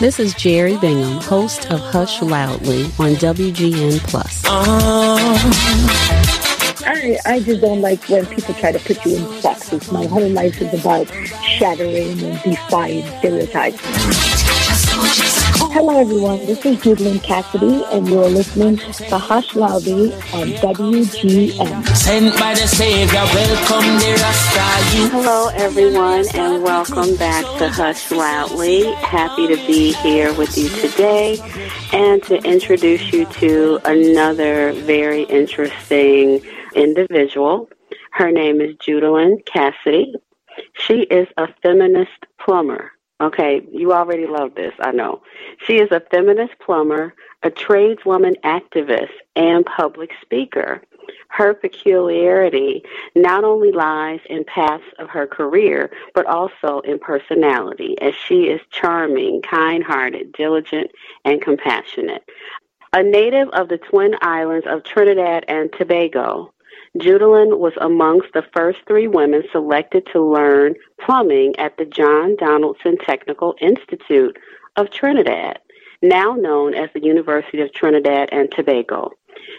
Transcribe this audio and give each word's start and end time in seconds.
This 0.00 0.20
is 0.20 0.32
Jerry 0.34 0.76
Bingham, 0.76 1.20
host 1.22 1.72
of 1.72 1.80
Hush 1.80 2.22
Loudly 2.22 2.84
on 3.00 3.16
WGN 3.16 3.98
Plus. 4.06 4.44
I, 6.86 7.18
I 7.26 7.40
just 7.40 7.60
don't 7.60 7.80
like 7.80 8.08
when 8.08 8.24
people 8.26 8.54
try 8.54 8.70
to 8.70 8.78
put 8.78 9.04
you 9.04 9.16
in 9.16 9.42
boxes. 9.42 9.90
My 9.90 10.06
whole 10.06 10.28
life 10.28 10.62
is 10.62 10.72
about 10.72 11.08
shattering 11.42 12.22
and 12.22 12.40
defying 12.44 13.04
stereotypes. 13.18 14.47
Hello, 15.00 15.96
everyone. 16.00 16.38
This 16.38 16.66
is 16.66 16.76
Judaline 16.78 17.22
Cassidy, 17.22 17.84
and 17.92 18.08
you're 18.08 18.28
listening 18.28 18.78
to 18.78 19.16
Hush 19.16 19.54
Loudly 19.54 20.12
on 20.34 20.48
WGN. 20.58 21.86
Sent 21.96 22.36
by 22.36 22.54
the 22.54 22.66
Savior, 22.66 23.14
welcome 23.14 23.86
the 24.00 24.18
Rasta. 24.20 24.60
Hello, 25.12 25.50
everyone, 25.54 26.24
and 26.34 26.64
welcome 26.64 27.14
back 27.14 27.44
to 27.58 27.68
Hush 27.68 28.10
Loudly. 28.10 28.92
Happy 28.94 29.46
to 29.46 29.56
be 29.68 29.92
here 29.92 30.34
with 30.34 30.58
you 30.58 30.68
today 30.68 31.38
and 31.92 32.20
to 32.24 32.42
introduce 32.42 33.12
you 33.12 33.24
to 33.26 33.78
another 33.84 34.72
very 34.72 35.22
interesting 35.22 36.44
individual. 36.74 37.70
Her 38.10 38.32
name 38.32 38.60
is 38.60 38.74
Judaline 38.78 39.46
Cassidy. 39.46 40.16
She 40.74 41.02
is 41.02 41.28
a 41.36 41.46
feminist 41.62 42.26
plumber. 42.40 42.90
Okay, 43.20 43.66
you 43.72 43.92
already 43.92 44.26
love 44.26 44.54
this, 44.54 44.72
I 44.78 44.92
know. 44.92 45.22
She 45.66 45.80
is 45.80 45.90
a 45.90 46.02
feminist 46.12 46.54
plumber, 46.64 47.14
a 47.42 47.50
tradeswoman 47.50 48.36
activist, 48.44 49.10
and 49.34 49.66
public 49.66 50.10
speaker. 50.22 50.82
Her 51.28 51.52
peculiarity 51.52 52.84
not 53.16 53.42
only 53.42 53.72
lies 53.72 54.20
in 54.30 54.44
paths 54.44 54.84
of 55.00 55.10
her 55.10 55.26
career, 55.26 55.90
but 56.14 56.26
also 56.26 56.80
in 56.80 57.00
personality, 57.00 57.96
as 58.00 58.14
she 58.14 58.44
is 58.44 58.60
charming, 58.70 59.42
kind 59.42 59.82
hearted, 59.82 60.32
diligent, 60.32 60.90
and 61.24 61.42
compassionate. 61.42 62.22
A 62.92 63.02
native 63.02 63.48
of 63.50 63.68
the 63.68 63.78
Twin 63.78 64.14
Islands 64.22 64.66
of 64.68 64.84
Trinidad 64.84 65.44
and 65.48 65.72
Tobago, 65.72 66.54
Judaline 66.96 67.58
was 67.58 67.74
amongst 67.80 68.32
the 68.32 68.44
first 68.54 68.78
three 68.86 69.08
women 69.08 69.42
selected 69.52 70.06
to 70.12 70.20
learn 70.20 70.74
plumbing 71.00 71.54
at 71.58 71.76
the 71.76 71.84
John 71.84 72.36
Donaldson 72.36 72.96
Technical 72.98 73.54
Institute 73.60 74.38
of 74.76 74.90
Trinidad, 74.90 75.58
now 76.02 76.34
known 76.34 76.74
as 76.74 76.88
the 76.94 77.02
University 77.02 77.60
of 77.60 77.72
Trinidad 77.72 78.30
and 78.32 78.50
Tobago. 78.50 79.12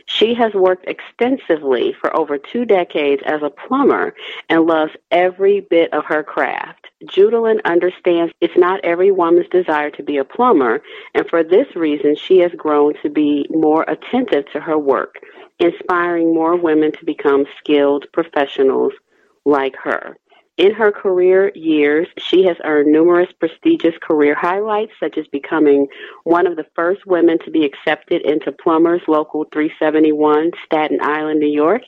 She 0.06 0.34
has 0.34 0.54
worked 0.54 0.88
extensively 0.88 1.94
for 1.94 2.16
over 2.16 2.38
two 2.38 2.66
decades 2.66 3.22
as 3.26 3.42
a 3.44 3.50
plumber 3.50 4.16
and 4.50 4.66
loves 4.66 4.94
every 5.12 5.62
bit 5.62 5.94
of 5.94 6.06
her 6.06 6.24
craft. 6.24 6.89
Judaline 7.06 7.62
understands 7.64 8.34
it's 8.42 8.58
not 8.58 8.84
every 8.84 9.12
woman's 9.12 9.48
desire 9.50 9.90
to 9.92 10.04
be 10.04 10.18
a 10.18 10.26
plumber, 10.26 10.82
and 11.14 11.28
for 11.30 11.44
this 11.44 11.76
reason, 11.76 12.16
she 12.16 12.40
has 12.40 12.52
grown 12.52 12.94
to 13.02 13.10
be 13.10 13.48
more 13.50 13.84
attentive 13.88 14.52
to 14.52 14.60
her 14.60 14.78
work 14.78 15.16
inspiring 15.60 16.34
more 16.34 16.56
women 16.56 16.92
to 16.94 17.06
become 17.06 17.46
skilled 17.58 18.06
professionals 18.14 18.94
like 19.46 19.76
her. 19.84 20.18
In 20.60 20.74
her 20.74 20.92
career 20.92 21.54
years, 21.56 22.10
she 22.18 22.44
has 22.44 22.58
earned 22.66 22.92
numerous 22.92 23.32
prestigious 23.40 23.96
career 24.02 24.36
highlights, 24.36 24.92
such 25.00 25.18
as 25.18 25.26
becoming 25.28 25.88
one 26.26 26.46
of 26.46 26.58
the 26.58 26.66
first 26.76 27.06
women 27.06 27.40
to 27.46 27.50
be 27.50 27.64
accepted 27.64 28.24
into 28.24 28.52
Plumbers 28.52 29.02
Local 29.08 29.46
371, 29.54 30.52
Staten 30.66 31.00
Island, 31.02 31.40
New 31.40 31.48
York, 31.48 31.84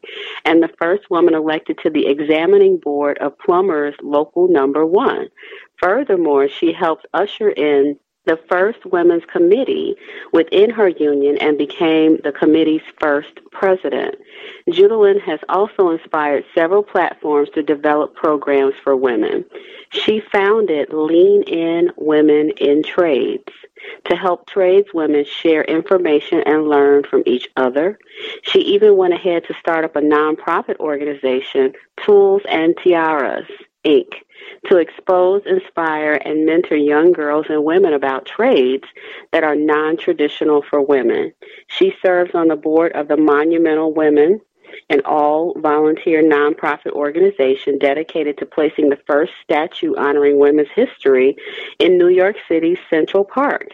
and 0.46 0.64
the 0.64 0.72
first 0.80 1.10
woman 1.10 1.34
elected 1.34 1.80
to 1.80 1.90
the 1.90 2.08
examining 2.08 2.78
board 2.78 3.18
of 3.18 3.38
Plumbers 3.40 3.96
Local 4.02 4.48
Number 4.48 4.86
One. 4.86 5.28
Furthermore, 5.84 6.48
she 6.48 6.72
helped 6.72 7.06
usher 7.14 7.50
in 7.50 8.00
the 8.26 8.40
first 8.50 8.86
women's 8.86 9.26
committee 9.26 9.96
within 10.32 10.70
her 10.70 10.88
union 10.88 11.38
and 11.40 11.58
became 11.58 12.18
the 12.24 12.32
committee's 12.32 12.82
first 13.00 13.40
president. 13.52 14.16
Judaline 14.70 15.22
has 15.22 15.40
also 15.50 15.90
inspired 15.90 16.46
several 16.54 16.84
platforms 16.84 17.50
to 17.56 17.64
develop 17.64 18.16
programs 18.16 18.76
for 18.84 18.96
women. 18.96 19.46
She 19.90 20.20
founded 20.20 20.94
Lean 20.94 21.44
In 21.44 21.92
Women 21.98 22.52
in 22.58 22.84
Trades 22.84 23.52
to 24.06 24.16
help 24.16 24.48
tradeswomen 24.48 25.26
share 25.26 25.64
information 25.64 26.42
and 26.46 26.68
learn 26.68 27.04
from 27.04 27.24
each 27.26 27.50
other. 27.58 27.98
She 28.44 28.60
even 28.60 28.98
went 28.98 29.14
ahead 29.14 29.46
to 29.46 29.56
start 29.56 29.84
up 29.84 29.96
a 29.96 30.02
nonprofit 30.02 30.78
organization, 30.78 31.74
Tools 32.06 32.44
and 32.48 32.76
Tiaras, 32.78 33.48
Inc 33.86 34.08
to 34.68 34.78
expose, 34.78 35.42
inspire, 35.46 36.14
and 36.14 36.46
mentor 36.46 36.76
young 36.76 37.12
girls 37.12 37.46
and 37.50 37.64
women 37.64 37.94
about 37.94 38.26
trades 38.26 38.84
that 39.32 39.44
are 39.44 39.56
non 39.56 39.98
traditional 39.98 40.62
for 40.62 40.82
women. 40.82 41.34
She 41.68 41.94
serves 42.04 42.32
on 42.34 42.48
the 42.48 42.56
board 42.56 42.92
of 42.94 43.08
the 43.08 43.18
Monumental 43.18 43.94
Women 43.94 44.42
an 44.90 45.02
all 45.06 45.54
volunteer 45.60 46.24
nonprofit 46.24 46.92
organization 46.92 47.78
dedicated 47.78 48.38
to 48.38 48.46
placing 48.46 48.90
the 48.90 49.00
first 49.08 49.34
statue 49.44 49.96
honoring 49.96 50.40
women's 50.40 50.70
history 50.76 51.36
in 51.80 51.98
New 51.98 52.10
York 52.10 52.36
City's 52.48 52.78
Central 52.90 53.24
Park, 53.24 53.70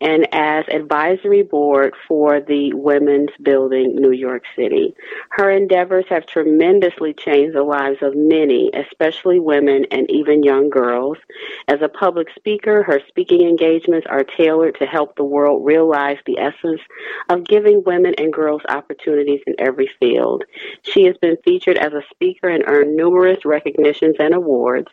and 0.00 0.26
as 0.32 0.64
advisory 0.68 1.42
board 1.42 1.94
for 2.06 2.40
the 2.40 2.72
Women's 2.74 3.30
Building 3.42 3.94
New 3.96 4.12
York 4.12 4.44
City. 4.56 4.94
Her 5.30 5.50
endeavors 5.50 6.04
have 6.08 6.26
tremendously 6.26 7.14
changed 7.14 7.54
the 7.54 7.62
lives 7.62 7.98
of 8.02 8.14
many, 8.16 8.70
especially 8.74 9.40
women 9.40 9.86
and 9.90 10.10
even 10.10 10.42
young 10.42 10.70
girls. 10.70 11.18
As 11.68 11.82
a 11.82 11.88
public 11.88 12.28
speaker, 12.36 12.82
her 12.82 13.00
speaking 13.08 13.42
engagements 13.42 14.06
are 14.08 14.24
tailored 14.24 14.76
to 14.78 14.86
help 14.86 15.16
the 15.16 15.24
world 15.24 15.64
realize 15.64 16.18
the 16.26 16.38
essence 16.38 16.80
of 17.28 17.46
giving 17.46 17.82
women 17.84 18.14
and 18.18 18.32
girls 18.32 18.62
opportunities 18.68 19.40
in 19.46 19.54
every 19.58 19.90
field. 19.98 20.39
She 20.82 21.04
has 21.04 21.16
been 21.18 21.36
featured 21.44 21.78
as 21.78 21.92
a 21.92 22.02
speaker 22.10 22.48
and 22.48 22.64
earned 22.66 22.96
numerous 22.96 23.44
recognitions 23.44 24.16
and 24.18 24.34
awards. 24.34 24.88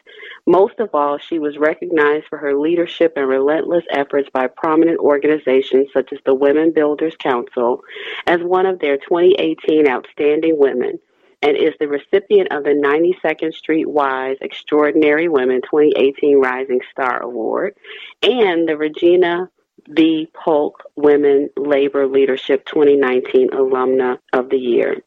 Most 0.45 0.79
of 0.79 0.89
all, 0.93 1.17
she 1.17 1.39
was 1.39 1.57
recognized 1.57 2.25
for 2.27 2.37
her 2.37 2.57
leadership 2.57 3.13
and 3.15 3.27
relentless 3.27 3.85
efforts 3.89 4.29
by 4.33 4.47
prominent 4.47 4.99
organizations 4.99 5.87
such 5.93 6.13
as 6.13 6.19
the 6.25 6.33
Women 6.33 6.71
Builders 6.71 7.15
Council 7.17 7.81
as 8.25 8.41
one 8.41 8.65
of 8.65 8.79
their 8.79 8.97
2018 8.97 9.87
Outstanding 9.87 10.57
Women 10.57 10.99
and 11.41 11.55
is 11.55 11.73
the 11.79 11.87
recipient 11.87 12.51
of 12.51 12.63
the 12.63 12.71
92nd 12.71 13.53
Street 13.53 13.87
Y's 13.87 14.37
Extraordinary 14.41 15.27
Women 15.27 15.61
2018 15.61 16.39
Rising 16.39 16.81
Star 16.91 17.21
Award 17.21 17.75
and 18.23 18.67
the 18.67 18.77
Regina 18.77 19.49
V. 19.89 20.27
Polk 20.33 20.83
Women 20.95 21.49
Labor 21.55 22.07
Leadership 22.07 22.65
2019 22.65 23.51
Alumna 23.51 24.17
of 24.33 24.49
the 24.49 24.57
Year. 24.57 25.01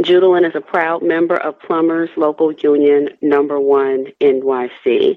Judaline 0.00 0.46
is 0.48 0.54
a 0.54 0.60
proud 0.60 1.02
member 1.02 1.36
of 1.36 1.58
Plumbers 1.60 2.10
Local 2.16 2.52
Union 2.52 3.08
Number 3.22 3.60
One 3.60 4.06
NYC. 4.20 5.16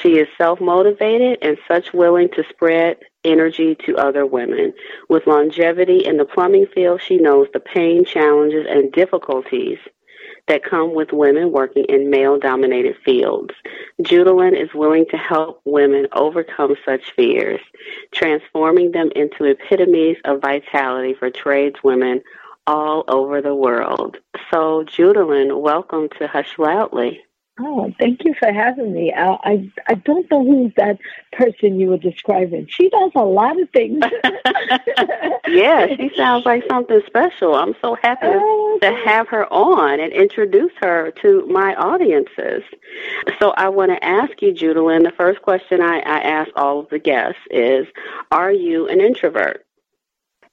She 0.00 0.18
is 0.18 0.28
self 0.38 0.60
motivated 0.60 1.38
and 1.42 1.58
such 1.68 1.92
willing 1.92 2.28
to 2.30 2.44
spread 2.48 2.98
energy 3.24 3.76
to 3.86 3.96
other 3.96 4.26
women. 4.26 4.72
With 5.08 5.26
longevity 5.26 6.04
in 6.04 6.16
the 6.16 6.24
plumbing 6.24 6.66
field, 6.74 7.00
she 7.02 7.16
knows 7.18 7.48
the 7.52 7.60
pain, 7.60 8.04
challenges, 8.04 8.66
and 8.68 8.92
difficulties 8.92 9.78
that 10.48 10.64
come 10.64 10.94
with 10.94 11.12
women 11.12 11.52
working 11.52 11.84
in 11.84 12.10
male 12.10 12.38
dominated 12.38 12.96
fields. 13.04 13.54
Judaline 14.02 14.60
is 14.60 14.74
willing 14.74 15.06
to 15.10 15.16
help 15.16 15.60
women 15.64 16.06
overcome 16.12 16.74
such 16.84 17.12
fears, 17.14 17.60
transforming 18.12 18.92
them 18.92 19.10
into 19.14 19.44
epitomes 19.44 20.16
of 20.24 20.40
vitality 20.40 21.14
for 21.14 21.30
tradeswomen 21.30 22.22
all 22.66 23.04
over 23.08 23.40
the 23.40 23.54
world. 23.54 24.18
So, 24.50 24.84
Judaline, 24.84 25.60
welcome 25.60 26.08
to 26.18 26.26
Hush 26.26 26.58
Loudly. 26.58 27.20
Oh, 27.60 27.92
thank 28.00 28.24
you 28.24 28.34
for 28.38 28.50
having 28.50 28.92
me. 28.94 29.12
I, 29.12 29.36
I, 29.44 29.70
I 29.86 29.94
don't 29.94 30.28
know 30.30 30.42
who's 30.42 30.72
that 30.76 30.98
person 31.32 31.78
you 31.78 31.88
were 31.88 31.98
describing. 31.98 32.66
She 32.68 32.88
does 32.88 33.12
a 33.14 33.24
lot 33.24 33.60
of 33.60 33.68
things. 33.70 34.02
yeah, 35.48 35.86
she 35.94 36.10
sounds 36.16 36.46
like 36.46 36.64
something 36.68 37.02
special. 37.06 37.54
I'm 37.54 37.74
so 37.82 37.94
happy 38.02 38.26
oh, 38.26 38.78
to 38.80 38.94
have 39.04 39.28
her 39.28 39.52
on 39.52 40.00
and 40.00 40.12
introduce 40.14 40.72
her 40.80 41.12
to 41.22 41.46
my 41.46 41.74
audiences. 41.74 42.62
So 43.38 43.50
I 43.50 43.68
want 43.68 43.90
to 43.92 44.02
ask 44.02 44.40
you, 44.40 44.52
Judaline, 44.52 45.04
the 45.04 45.12
first 45.16 45.42
question 45.42 45.82
I, 45.82 45.98
I 45.98 46.20
ask 46.20 46.50
all 46.56 46.80
of 46.80 46.88
the 46.88 46.98
guests 46.98 47.40
is, 47.50 47.86
are 48.30 48.52
you 48.52 48.88
an 48.88 49.00
introvert? 49.02 49.66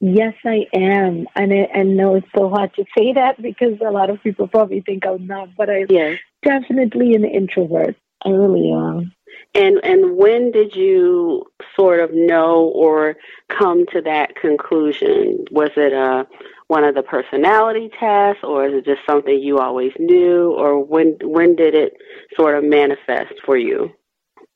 Yes, 0.01 0.33
I 0.45 0.65
am, 0.73 1.27
and 1.35 1.53
I, 1.53 1.67
I 1.79 1.83
know 1.83 2.15
it's 2.15 2.27
so 2.33 2.49
hard 2.49 2.73
to 2.75 2.85
say 2.97 3.13
that 3.13 3.41
because 3.41 3.79
a 3.85 3.91
lot 3.91 4.09
of 4.09 4.23
people 4.23 4.47
probably 4.47 4.81
think 4.81 5.05
I'm 5.05 5.27
not, 5.27 5.49
but 5.57 5.69
I'm 5.69 5.87
yes. 5.89 6.17
definitely 6.41 7.15
an 7.15 7.25
introvert. 7.25 7.97
I 8.25 8.29
really 8.29 8.71
am. 8.71 9.11
And 9.55 9.79
and 9.83 10.15
when 10.15 10.51
did 10.51 10.75
you 10.75 11.45
sort 11.75 11.99
of 11.99 12.11
know 12.13 12.71
or 12.73 13.15
come 13.49 13.85
to 13.87 14.01
that 14.01 14.35
conclusion? 14.35 15.45
Was 15.51 15.71
it 15.75 15.91
a 15.91 16.21
uh, 16.21 16.23
one 16.67 16.83
of 16.83 16.93
the 16.95 17.01
personality 17.01 17.89
tests, 17.99 18.43
or 18.43 18.67
is 18.67 18.75
it 18.75 18.85
just 18.85 19.01
something 19.09 19.39
you 19.39 19.57
always 19.57 19.91
knew, 19.99 20.53
or 20.55 20.83
when 20.83 21.17
when 21.23 21.55
did 21.55 21.73
it 21.73 21.93
sort 22.35 22.57
of 22.57 22.63
manifest 22.63 23.33
for 23.45 23.57
you? 23.57 23.91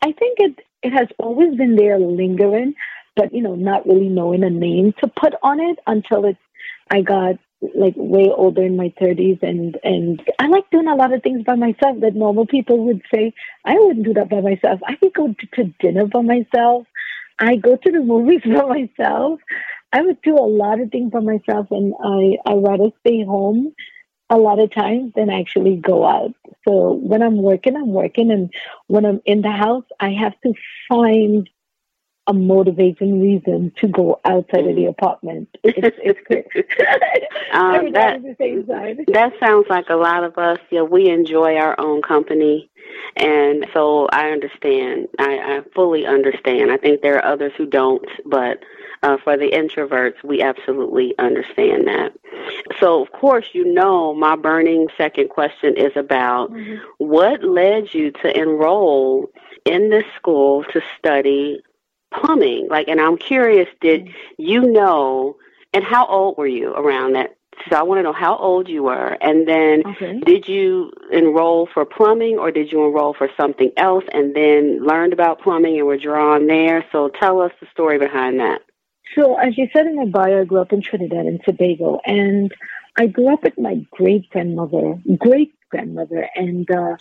I 0.02 0.12
think 0.14 0.38
it 0.40 0.60
it 0.84 0.94
has 0.94 1.08
always 1.18 1.56
been 1.56 1.76
there 1.76 1.98
lingering, 1.98 2.76
but 3.16 3.34
you 3.34 3.42
know, 3.42 3.56
not 3.56 3.86
really 3.86 4.10
knowing 4.10 4.44
a 4.44 4.50
name 4.50 4.94
to 5.02 5.08
put 5.08 5.34
on 5.44 5.60
it 5.60 5.80
until 5.88 6.26
it's 6.26 6.40
I 6.90 7.02
got 7.02 7.36
like 7.76 7.94
way 7.96 8.30
older 8.36 8.64
in 8.64 8.76
my 8.76 8.94
30s 9.02 9.42
and 9.42 9.78
and 9.84 10.22
I 10.40 10.48
like 10.48 10.70
doing 10.70 10.88
a 10.88 10.96
lot 10.96 11.14
of 11.14 11.24
things 11.24 11.44
by 11.44 11.56
myself 11.56 12.00
that 12.02 12.16
normal 12.16 12.46
people 12.46 12.86
would 12.86 13.02
say 13.14 13.34
I 13.66 13.76
wouldn't 13.76 14.06
do 14.06 14.14
that 14.16 14.30
by 14.30 14.42
myself. 14.42 14.82
I 14.86 14.96
could 14.96 15.14
go 15.14 15.28
to, 15.28 15.48
to 15.56 15.74
dinner 15.80 16.06
by 16.08 16.22
myself. 16.22 16.86
I 17.40 17.56
go 17.56 17.76
to 17.76 17.92
the 17.92 18.02
movies 18.02 18.42
by 18.46 18.66
myself. 18.66 19.40
I 19.92 20.02
would 20.02 20.22
do 20.22 20.36
a 20.36 20.42
lot 20.42 20.82
of 20.82 20.92
things 20.92 21.12
by 21.12 21.20
myself 21.20 21.68
and 21.72 21.94
I 22.04 22.38
I 22.50 22.56
rather 22.56 22.90
stay 23.06 23.24
home 23.24 23.74
a 24.30 24.38
lot 24.38 24.60
of 24.60 24.74
times 24.74 25.14
than 25.16 25.30
actually 25.30 25.76
go 25.76 26.06
out. 26.06 26.34
So 26.68 26.94
when 26.94 27.22
I'm 27.22 27.38
working, 27.38 27.76
I'm 27.76 27.94
working 27.94 28.32
and 28.32 28.52
when 28.88 29.06
I'm 29.06 29.22
in 29.26 29.42
the 29.42 29.52
house, 29.52 29.86
I 30.00 30.12
have 30.12 30.34
to 30.42 30.54
find 30.90 31.50
a 32.28 32.34
motivating 32.34 33.22
reason 33.22 33.72
to 33.82 33.88
go 33.88 34.20
outside 34.26 34.66
of 34.68 34.76
the 34.76 34.86
apartment. 34.86 35.50
It's, 35.64 35.98
it's 36.02 36.20
um, 37.54 37.92
that, 37.94 38.22
that 39.14 39.34
sounds 39.40 39.66
like 39.70 39.90
a 39.90 39.96
lot 39.96 40.24
of 40.24 40.38
us. 40.38 40.60
Yeah, 40.70 40.84
we 40.84 41.10
enjoy 41.10 41.56
our 41.56 41.80
own 41.80 42.02
company, 42.02 42.70
and 43.16 43.66
so 43.74 44.08
I 44.12 44.30
understand. 44.30 45.08
I, 45.20 45.38
I 45.38 45.62
fully 45.76 46.06
understand. 46.06 46.72
I 46.72 46.78
think 46.78 47.02
there 47.02 47.18
are 47.18 47.26
others 47.26 47.54
who 47.58 47.66
don't, 47.66 48.06
but 48.26 48.64
uh, 49.04 49.18
for 49.24 49.38
the 49.38 49.52
introverts, 49.52 50.24
we 50.24 50.42
absolutely 50.42 51.14
understand 51.20 51.88
that. 51.88 52.14
So, 52.80 53.02
of 53.02 53.12
course, 53.12 53.48
you 53.54 53.66
know, 53.66 54.14
my 54.14 54.36
burning 54.36 54.88
second 54.98 55.30
question 55.30 55.76
is 55.76 55.92
about 55.96 56.52
mm-hmm. 56.52 56.76
what 56.98 57.44
led 57.44 57.94
you 57.94 58.12
to 58.12 58.38
enroll 58.38 59.30
in 59.66 59.90
this 59.90 60.06
school 60.16 60.64
to 60.72 60.82
study 60.98 61.62
plumbing. 62.14 62.68
Like, 62.70 62.88
and 62.88 63.00
I'm 63.00 63.18
curious, 63.18 63.68
did 63.82 64.10
you 64.38 64.62
know, 64.62 65.38
and 65.74 65.84
how 65.84 66.06
old 66.06 66.38
were 66.38 66.48
you 66.48 66.74
around 66.74 67.14
that? 67.14 67.36
So 67.70 67.76
I 67.76 67.84
want 67.84 68.00
to 68.00 68.04
know 68.04 68.14
how 68.14 68.36
old 68.36 68.68
you 68.68 68.84
were, 68.84 69.18
and 69.22 69.48
then 69.48 69.84
okay. 69.86 70.20
did 70.26 70.48
you 70.48 70.92
enroll 71.12 71.68
for 71.72 71.86
plumbing, 71.86 72.38
or 72.40 72.52
did 72.52 72.72
you 72.72 72.84
enroll 72.84 73.14
for 73.14 73.30
something 73.38 73.72
else, 73.78 74.04
and 74.12 74.36
then 74.36 74.84
learned 74.84 75.14
about 75.14 75.42
plumbing 75.42 75.78
and 75.78 75.86
were 75.86 75.98
drawn 75.98 76.48
there? 76.48 76.84
So 76.92 77.10
tell 77.10 77.42
us 77.42 77.52
the 77.62 77.68
story 77.72 78.00
behind 78.00 78.40
that. 78.40 78.62
So, 79.16 79.38
as 79.38 79.58
you 79.58 79.70
said 79.72 79.86
in 79.86 79.98
the 79.98 80.08
bio, 80.08 80.42
I 80.42 80.46
grew 80.46 80.60
up 80.60 80.74
in 80.74 80.82
Trinidad 80.82 81.28
and 81.28 81.40
Tobago, 81.44 82.00
and 82.06 82.52
I 82.98 83.06
grew 83.06 83.32
up 83.32 83.44
with 83.44 83.58
my 83.60 83.86
great 83.92 84.30
grandmother, 84.32 85.00
great 85.18 85.54
grandmother, 85.70 86.28
and 86.36 86.70
uh, 86.72 86.96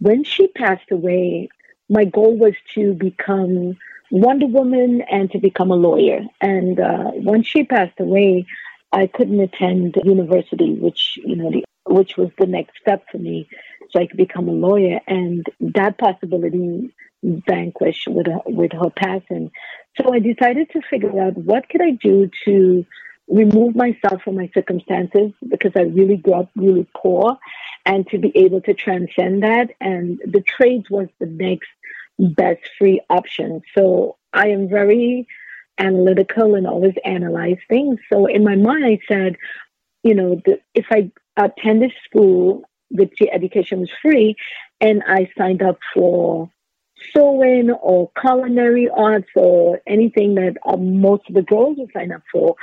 when 0.00 0.24
she 0.24 0.48
passed 0.48 0.90
away, 0.90 1.48
my 1.88 2.04
goal 2.04 2.36
was 2.36 2.54
to 2.74 2.94
become 2.94 3.76
Wonder 4.12 4.46
Woman 4.46 5.00
and 5.10 5.30
to 5.30 5.38
become 5.38 5.70
a 5.70 5.74
lawyer. 5.74 6.20
And 6.42 6.78
uh, 6.78 7.12
once 7.14 7.46
she 7.46 7.64
passed 7.64 7.98
away, 7.98 8.46
I 8.92 9.06
couldn't 9.06 9.40
attend 9.40 9.96
university, 10.04 10.74
which 10.74 11.18
you 11.24 11.34
know, 11.34 11.50
the, 11.50 11.64
which 11.86 12.18
was 12.18 12.28
the 12.38 12.46
next 12.46 12.78
step 12.78 13.04
for 13.10 13.16
me, 13.16 13.48
so 13.90 14.00
I 14.00 14.06
could 14.06 14.18
become 14.18 14.50
a 14.50 14.52
lawyer. 14.52 15.00
And 15.06 15.46
that 15.60 15.96
possibility 15.96 16.94
vanquished 17.22 18.06
with 18.06 18.26
her, 18.26 18.40
with 18.44 18.72
her 18.72 18.90
passing. 18.90 19.50
So 19.98 20.12
I 20.12 20.18
decided 20.18 20.68
to 20.72 20.82
figure 20.90 21.18
out 21.18 21.38
what 21.38 21.70
could 21.70 21.80
I 21.80 21.92
do 21.92 22.30
to 22.44 22.84
remove 23.28 23.74
myself 23.74 24.20
from 24.22 24.36
my 24.36 24.50
circumstances 24.52 25.32
because 25.48 25.72
I 25.74 25.82
really 25.82 26.18
grew 26.18 26.34
up 26.34 26.50
really 26.54 26.86
poor, 26.94 27.38
and 27.86 28.06
to 28.08 28.18
be 28.18 28.30
able 28.36 28.60
to 28.60 28.74
transcend 28.74 29.42
that. 29.42 29.70
And 29.80 30.20
the 30.26 30.42
trades 30.42 30.90
was 30.90 31.08
the 31.18 31.26
next 31.26 31.70
best 32.22 32.60
free 32.78 33.00
option. 33.10 33.62
So 33.76 34.16
I 34.32 34.48
am 34.48 34.68
very 34.68 35.26
analytical 35.78 36.54
and 36.54 36.66
always 36.66 36.94
analyze 37.04 37.58
things. 37.68 37.98
So 38.12 38.26
in 38.26 38.44
my 38.44 38.56
mind, 38.56 38.84
I 38.84 38.98
said, 39.08 39.36
you 40.02 40.14
know, 40.14 40.40
the, 40.44 40.60
if 40.74 40.86
I 40.90 41.10
attended 41.36 41.92
school, 42.04 42.62
which 42.90 43.12
the 43.18 43.30
education 43.32 43.80
was 43.80 43.90
free, 44.02 44.36
and 44.80 45.02
I 45.06 45.30
signed 45.36 45.62
up 45.62 45.78
for 45.94 46.50
sewing 47.14 47.70
or 47.70 48.10
culinary 48.20 48.88
arts 48.88 49.30
or 49.34 49.80
anything 49.86 50.34
that 50.36 50.56
uh, 50.64 50.76
most 50.76 51.28
of 51.28 51.34
the 51.34 51.42
girls 51.42 51.76
would 51.78 51.90
sign 51.92 52.12
up 52.12 52.22
for, 52.30 52.54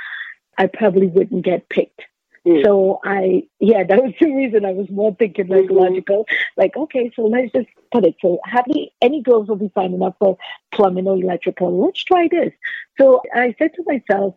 I 0.56 0.66
probably 0.66 1.08
wouldn't 1.08 1.44
get 1.44 1.68
picked. 1.68 2.02
Mm. 2.46 2.64
So 2.64 3.00
I, 3.04 3.44
yeah, 3.58 3.84
that 3.88 4.02
was 4.02 4.12
the 4.20 4.32
reason 4.32 4.64
I 4.64 4.72
was 4.72 4.90
more 4.90 5.14
thinking 5.18 5.48
like 5.48 5.64
mm-hmm. 5.64 5.74
logical. 5.74 6.26
Like, 6.56 6.76
okay, 6.76 7.10
so 7.14 7.22
let's 7.22 7.52
just 7.52 7.68
put 7.92 8.04
it. 8.04 8.16
So 8.20 8.38
hardly 8.44 8.92
any 9.02 9.22
girls 9.22 9.48
will 9.48 9.56
be 9.56 9.70
signing 9.74 10.02
up 10.02 10.16
for 10.18 10.38
plumbing 10.72 11.06
or 11.06 11.16
electrical. 11.16 11.84
Let's 11.84 12.02
try 12.02 12.28
this. 12.30 12.52
So 12.98 13.22
I 13.34 13.54
said 13.58 13.72
to 13.74 13.84
myself, 13.86 14.34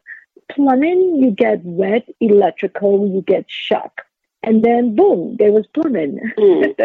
plumbing, 0.51 1.19
you 1.21 1.31
get 1.31 1.63
wet, 1.63 2.07
electrical, 2.19 3.07
you 3.07 3.21
get 3.21 3.45
shock. 3.47 4.01
And 4.45 4.61
then 4.61 4.94
boom, 4.95 5.38
there 5.39 5.51
was 5.51 5.65
plumbing. 5.73 6.19
Mm. 6.38 6.75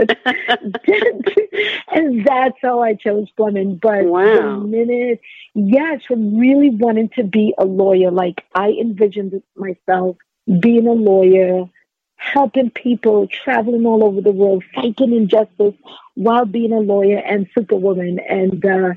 and 1.92 2.24
that's 2.24 2.58
how 2.62 2.80
I 2.80 2.94
chose 2.94 3.28
plumbing. 3.36 3.78
But 3.82 4.04
wow. 4.04 4.60
the 4.60 4.66
minute, 4.66 5.20
yes, 5.54 6.02
from 6.06 6.38
really 6.38 6.70
wanting 6.70 7.10
to 7.16 7.24
be 7.24 7.54
a 7.58 7.64
lawyer, 7.64 8.10
like 8.10 8.44
I 8.54 8.68
envisioned 8.70 9.42
myself 9.56 10.16
being 10.60 10.86
a 10.86 10.92
lawyer, 10.92 11.64
helping 12.16 12.70
people, 12.70 13.28
traveling 13.28 13.86
all 13.86 14.04
over 14.04 14.20
the 14.20 14.32
world, 14.32 14.64
fighting 14.74 15.14
injustice 15.14 15.74
while 16.14 16.46
being 16.46 16.72
a 16.72 16.80
lawyer 16.80 17.18
and 17.18 17.48
superwoman. 17.54 18.18
And 18.28 18.64
uh, 18.64 18.94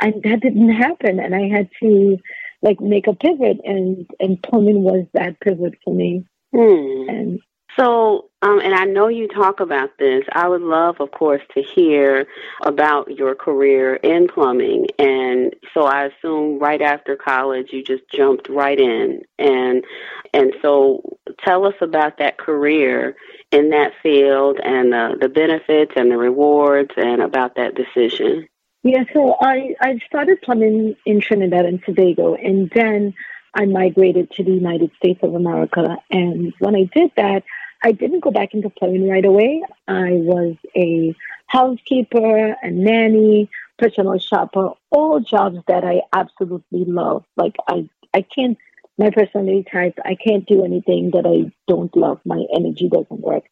and 0.00 0.22
that 0.22 0.40
didn't 0.40 0.72
happen. 0.72 1.20
And 1.20 1.34
I 1.34 1.48
had 1.48 1.68
to 1.82 2.18
like 2.62 2.80
make 2.80 3.06
a 3.06 3.14
pivot, 3.14 3.58
and 3.64 4.08
and 4.20 4.42
plumbing 4.42 4.82
was 4.82 5.06
that 5.12 5.40
pivot 5.40 5.74
for 5.84 5.94
me. 5.94 6.26
Hmm. 6.54 7.08
And 7.08 7.40
so, 7.76 8.30
um, 8.42 8.60
and 8.60 8.74
I 8.74 8.84
know 8.84 9.08
you 9.08 9.28
talk 9.28 9.60
about 9.60 9.90
this. 9.98 10.22
I 10.32 10.48
would 10.48 10.62
love, 10.62 10.96
of 11.00 11.10
course, 11.10 11.42
to 11.54 11.62
hear 11.62 12.26
about 12.62 13.10
your 13.10 13.34
career 13.34 13.96
in 13.96 14.28
plumbing. 14.28 14.86
And 14.98 15.54
so, 15.74 15.82
I 15.82 16.06
assume 16.06 16.58
right 16.58 16.80
after 16.80 17.16
college, 17.16 17.68
you 17.72 17.82
just 17.82 18.04
jumped 18.14 18.48
right 18.48 18.78
in. 18.78 19.22
And 19.38 19.84
and 20.32 20.54
so, 20.62 21.18
tell 21.44 21.66
us 21.66 21.74
about 21.80 22.18
that 22.18 22.38
career 22.38 23.16
in 23.52 23.70
that 23.70 23.92
field 24.02 24.58
and 24.62 24.94
uh, 24.94 25.10
the 25.20 25.28
benefits 25.28 25.92
and 25.96 26.10
the 26.10 26.16
rewards, 26.16 26.90
and 26.96 27.22
about 27.22 27.56
that 27.56 27.74
decision. 27.74 28.48
Yeah, 28.82 29.04
so 29.12 29.36
I 29.40 29.74
I 29.80 29.98
started 30.06 30.40
plumbing 30.42 30.94
in 31.04 31.20
Trinidad 31.20 31.64
and 31.64 31.82
Tobago, 31.84 32.34
and 32.34 32.70
then 32.74 33.14
I 33.56 33.64
migrated 33.64 34.30
to 34.32 34.44
the 34.44 34.52
United 34.52 34.90
States 34.96 35.20
of 35.22 35.34
America. 35.34 35.96
And 36.10 36.52
when 36.58 36.76
I 36.76 36.88
did 36.94 37.10
that, 37.16 37.42
I 37.86 37.92
didn't 37.92 38.24
go 38.24 38.32
back 38.32 38.52
into 38.52 38.68
plumbing 38.68 39.08
right 39.08 39.24
away. 39.24 39.62
I 39.86 40.10
was 40.14 40.56
a 40.76 41.14
housekeeper, 41.46 42.56
a 42.60 42.70
nanny, 42.72 43.48
personal 43.78 44.18
shopper, 44.18 44.70
all 44.90 45.20
jobs 45.20 45.58
that 45.68 45.84
I 45.84 46.00
absolutely 46.12 46.84
love. 46.84 47.24
Like 47.36 47.54
I, 47.68 47.88
I 48.12 48.22
can't, 48.22 48.58
my 48.98 49.10
personality 49.10 49.64
type, 49.70 49.96
I 50.04 50.16
can't 50.16 50.44
do 50.46 50.64
anything 50.64 51.12
that 51.12 51.26
I 51.26 51.52
don't 51.68 51.96
love. 51.96 52.18
My 52.24 52.44
energy 52.56 52.88
doesn't 52.88 53.20
work. 53.20 53.44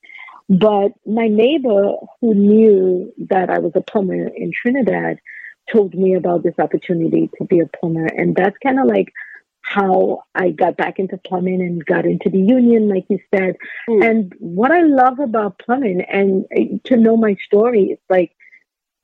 But 0.48 0.94
my 1.06 1.28
neighbor 1.28 1.92
who 2.20 2.34
knew 2.34 3.12
that 3.30 3.50
I 3.50 3.60
was 3.60 3.70
a 3.76 3.82
plumber 3.82 4.26
in 4.26 4.50
Trinidad 4.50 5.20
told 5.72 5.94
me 5.94 6.14
about 6.14 6.42
this 6.42 6.58
opportunity 6.58 7.30
to 7.38 7.44
be 7.44 7.60
a 7.60 7.70
plumber. 7.78 8.06
And 8.06 8.34
that's 8.34 8.58
kind 8.64 8.80
of 8.80 8.86
like 8.86 9.12
how 9.64 10.24
I 10.34 10.50
got 10.50 10.76
back 10.76 10.98
into 10.98 11.16
plumbing 11.16 11.62
and 11.62 11.84
got 11.84 12.04
into 12.04 12.28
the 12.28 12.38
union, 12.38 12.88
like 12.88 13.06
you 13.08 13.18
said. 13.34 13.56
Mm. 13.88 14.08
And 14.08 14.34
what 14.38 14.70
I 14.70 14.82
love 14.82 15.18
about 15.18 15.58
plumbing 15.58 16.02
and 16.02 16.44
to 16.84 16.96
know 16.96 17.16
my 17.16 17.36
story, 17.46 17.92
it's 17.92 18.02
like 18.10 18.32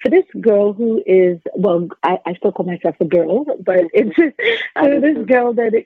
for 0.02 0.10
this 0.10 0.26
girl 0.38 0.74
who 0.74 1.02
is, 1.06 1.38
well, 1.54 1.88
I, 2.02 2.18
I 2.26 2.34
still 2.34 2.52
call 2.52 2.66
myself 2.66 2.96
a 3.00 3.06
girl, 3.06 3.46
but 3.64 3.84
it's 3.94 4.16
this 4.16 5.26
girl 5.26 5.54
that 5.54 5.84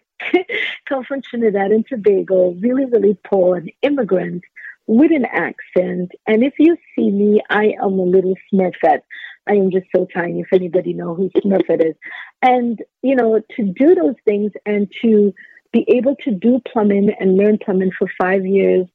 comes 0.88 1.06
from 1.06 1.22
Trinidad 1.22 1.70
and 1.70 1.86
Tobago, 1.86 2.50
really, 2.54 2.84
really 2.84 3.16
poor, 3.24 3.56
an 3.56 3.68
immigrant 3.82 4.42
with 4.86 5.12
an 5.12 5.24
accent. 5.24 6.12
And 6.26 6.42
if 6.42 6.54
you 6.58 6.76
see 6.94 7.10
me, 7.10 7.42
I 7.48 7.74
am 7.80 7.98
a 7.98 8.02
little 8.02 8.34
smurfette. 8.52 9.02
I 9.46 9.54
am 9.54 9.70
just 9.70 9.86
so 9.94 10.06
tiny, 10.06 10.40
if 10.40 10.52
anybody 10.52 10.92
know 10.92 11.14
who 11.14 11.30
Smurfette 11.30 11.90
is. 11.90 11.96
And, 12.42 12.82
you 13.02 13.14
know, 13.14 13.40
to 13.56 13.62
do 13.64 13.94
those 13.94 14.16
things 14.24 14.52
and 14.64 14.90
to 15.02 15.34
be 15.72 15.84
able 15.88 16.16
to 16.24 16.30
do 16.30 16.60
plumbing 16.72 17.14
and 17.18 17.36
learn 17.36 17.58
plumbing 17.58 17.92
for 17.98 18.08
five 18.18 18.46
years 18.46 18.86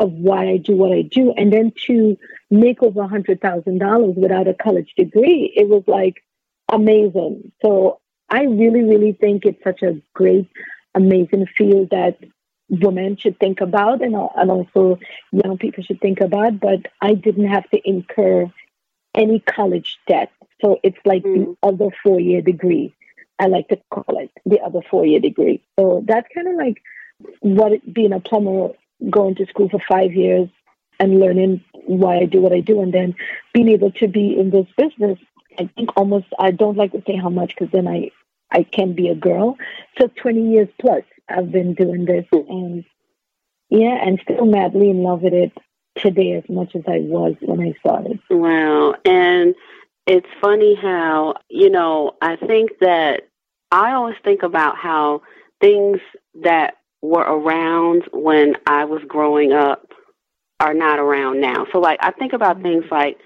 of 0.00 0.12
why 0.12 0.48
I 0.48 0.56
do 0.58 0.76
what 0.76 0.92
I 0.92 1.02
do, 1.02 1.32
and 1.32 1.52
then 1.52 1.72
to 1.86 2.16
make 2.50 2.82
over 2.82 3.02
a 3.02 3.08
hundred 3.08 3.40
thousand 3.40 3.78
dollars 3.78 4.14
without 4.16 4.46
a 4.46 4.54
college 4.54 4.92
degree, 4.96 5.52
it 5.56 5.68
was 5.68 5.82
like 5.88 6.22
amazing. 6.68 7.50
So 7.62 8.00
I 8.28 8.44
really, 8.44 8.82
really 8.82 9.12
think 9.12 9.44
it's 9.44 9.62
such 9.64 9.82
a 9.82 10.00
great, 10.14 10.48
amazing 10.94 11.46
field 11.56 11.90
that 11.90 12.18
women 12.68 13.16
should 13.16 13.40
think 13.40 13.60
about 13.60 14.02
and, 14.02 14.14
and 14.14 14.50
also 14.50 15.00
young 15.32 15.58
people 15.58 15.82
should 15.82 16.00
think 16.00 16.20
about. 16.20 16.60
But 16.60 16.86
I 17.00 17.14
didn't 17.14 17.48
have 17.48 17.68
to 17.70 17.80
incur 17.88 18.46
any 19.18 19.40
college 19.40 19.98
debt 20.06 20.30
So 20.62 20.78
it's 20.82 20.98
like 21.04 21.22
mm. 21.24 21.34
the 21.34 21.68
other 21.68 21.90
four 22.02 22.20
year 22.20 22.40
degree. 22.40 22.94
I 23.38 23.46
like 23.46 23.68
to 23.68 23.78
call 23.90 24.18
it 24.18 24.30
the 24.46 24.60
other 24.60 24.80
four 24.90 25.04
year 25.06 25.20
degree. 25.20 25.62
So 25.78 26.04
that's 26.06 26.28
kind 26.34 26.48
of 26.48 26.54
like 26.56 26.82
what 27.40 27.72
it, 27.72 27.94
being 27.94 28.12
a 28.12 28.20
plumber, 28.20 28.70
going 29.10 29.34
to 29.36 29.46
school 29.46 29.68
for 29.68 29.80
five 29.88 30.12
years 30.12 30.48
and 30.98 31.20
learning 31.20 31.64
why 31.86 32.18
I 32.18 32.24
do 32.24 32.40
what 32.40 32.52
I 32.52 32.60
do, 32.60 32.82
and 32.82 32.92
then 32.92 33.14
being 33.54 33.68
able 33.68 33.92
to 33.92 34.08
be 34.08 34.38
in 34.38 34.50
this 34.50 34.66
business. 34.76 35.18
I 35.58 35.68
think 35.76 35.90
almost 35.96 36.26
I 36.38 36.50
don't 36.50 36.76
like 36.76 36.92
to 36.92 37.02
say 37.06 37.16
how 37.16 37.30
much 37.30 37.54
because 37.54 37.72
then 37.72 37.86
I 37.86 38.10
I 38.50 38.62
can 38.64 38.94
be 38.94 39.08
a 39.08 39.14
girl. 39.14 39.56
So 40.00 40.08
20 40.08 40.52
years 40.52 40.68
plus 40.80 41.02
I've 41.28 41.52
been 41.52 41.74
doing 41.74 42.04
this, 42.04 42.26
and 42.32 42.84
yeah, 43.70 43.98
and 44.04 44.20
still 44.22 44.46
madly 44.46 44.90
in 44.90 45.02
love 45.02 45.22
with 45.22 45.34
it 45.34 45.52
today 46.02 46.32
as 46.34 46.44
much 46.48 46.74
as 46.74 46.82
I 46.86 46.98
was 47.00 47.34
when 47.40 47.60
I 47.60 47.74
started. 47.80 48.18
Wow, 48.30 48.94
and 49.04 49.54
it's 50.06 50.28
funny 50.40 50.74
how 50.74 51.34
you 51.48 51.70
know 51.70 52.12
I 52.22 52.36
think 52.36 52.72
that 52.80 53.28
I 53.70 53.92
always 53.92 54.16
think 54.24 54.42
about 54.42 54.76
how 54.76 55.22
things 55.60 55.98
that 56.42 56.74
were 57.02 57.22
around 57.22 58.04
when 58.12 58.54
I 58.66 58.84
was 58.84 59.02
growing 59.06 59.52
up 59.52 59.86
are 60.60 60.74
not 60.74 60.98
around 60.98 61.40
now. 61.40 61.66
So, 61.72 61.78
like, 61.78 61.98
I 62.02 62.10
think 62.10 62.32
about 62.32 62.62
things 62.62 62.84
like 62.90 63.18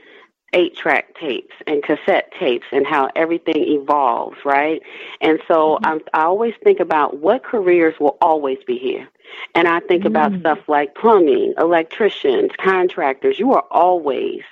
eight 0.52 0.76
track 0.76 1.14
tapes 1.18 1.54
and 1.66 1.82
cassette 1.82 2.32
tapes 2.38 2.66
and 2.72 2.86
how 2.86 3.10
everything 3.16 3.56
evolves, 3.56 4.36
right? 4.44 4.82
And 5.20 5.40
so 5.48 5.78
mm-hmm. 5.82 5.98
i 6.12 6.22
always 6.22 6.54
think 6.62 6.80
about 6.80 7.18
what 7.18 7.42
careers 7.44 7.94
will 7.98 8.18
always 8.20 8.58
be 8.66 8.78
here. 8.78 9.08
And 9.54 9.66
I 9.66 9.80
think 9.80 10.00
mm-hmm. 10.00 10.08
about 10.08 10.32
mm. 10.32 10.40
stuff 10.40 10.58
like 10.68 10.94
plumbing, 10.94 11.54
electricians, 11.58 12.50
contractors. 12.58 13.38
You 13.38 13.52
are 13.52 13.64
always, 13.70 14.42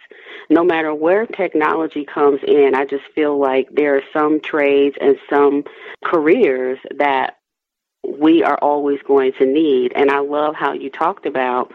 no 0.48 0.64
matter 0.64 0.94
where 0.94 1.26
technology 1.26 2.04
comes 2.04 2.40
in, 2.46 2.74
I 2.74 2.86
just 2.86 3.04
feel 3.14 3.38
like 3.38 3.68
there 3.72 3.96
are 3.96 4.02
some 4.12 4.40
trades 4.40 4.96
and 5.00 5.18
some 5.28 5.64
careers 6.04 6.78
that 6.96 7.36
we 8.08 8.42
are 8.42 8.58
always 8.62 9.00
going 9.06 9.32
to 9.38 9.46
need. 9.46 9.92
And 9.94 10.10
I 10.10 10.20
love 10.20 10.54
how 10.54 10.72
you 10.72 10.90
talked 10.90 11.26
about 11.26 11.72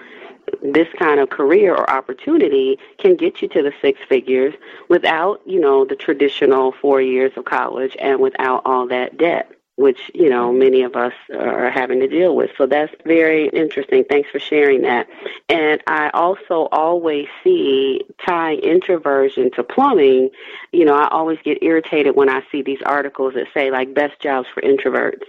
this 0.73 0.87
kind 0.97 1.19
of 1.19 1.29
career 1.29 1.73
or 1.73 1.89
opportunity 1.89 2.77
can 2.97 3.15
get 3.15 3.41
you 3.41 3.47
to 3.49 3.61
the 3.61 3.73
six 3.81 3.99
figures 4.07 4.53
without, 4.89 5.41
you 5.45 5.59
know, 5.59 5.85
the 5.85 5.95
traditional 5.95 6.71
four 6.71 7.01
years 7.01 7.31
of 7.35 7.45
college 7.45 7.95
and 7.99 8.19
without 8.19 8.61
all 8.65 8.87
that 8.87 9.17
debt 9.17 9.54
which 9.77 10.09
you 10.13 10.29
know 10.29 10.53
many 10.53 10.83
of 10.83 10.95
us 10.95 11.13
are 11.37 11.69
having 11.69 11.99
to 11.99 12.07
deal 12.07 12.35
with. 12.35 12.51
So 12.57 12.65
that's 12.65 12.93
very 13.05 13.49
interesting. 13.49 14.05
Thanks 14.09 14.29
for 14.29 14.39
sharing 14.39 14.81
that. 14.83 15.07
And 15.49 15.81
I 15.87 16.09
also 16.13 16.67
always 16.71 17.27
see 17.43 18.01
tying 18.25 18.59
introversion 18.59 19.51
to 19.51 19.63
plumbing. 19.63 20.29
You 20.71 20.85
know, 20.85 20.95
I 20.95 21.07
always 21.09 21.39
get 21.43 21.61
irritated 21.61 22.15
when 22.15 22.29
I 22.29 22.41
see 22.51 22.61
these 22.61 22.81
articles 22.85 23.33
that 23.33 23.47
say 23.53 23.69
like 23.71 23.93
best 23.93 24.19
jobs 24.21 24.47
for 24.53 24.61
introverts, 24.61 25.23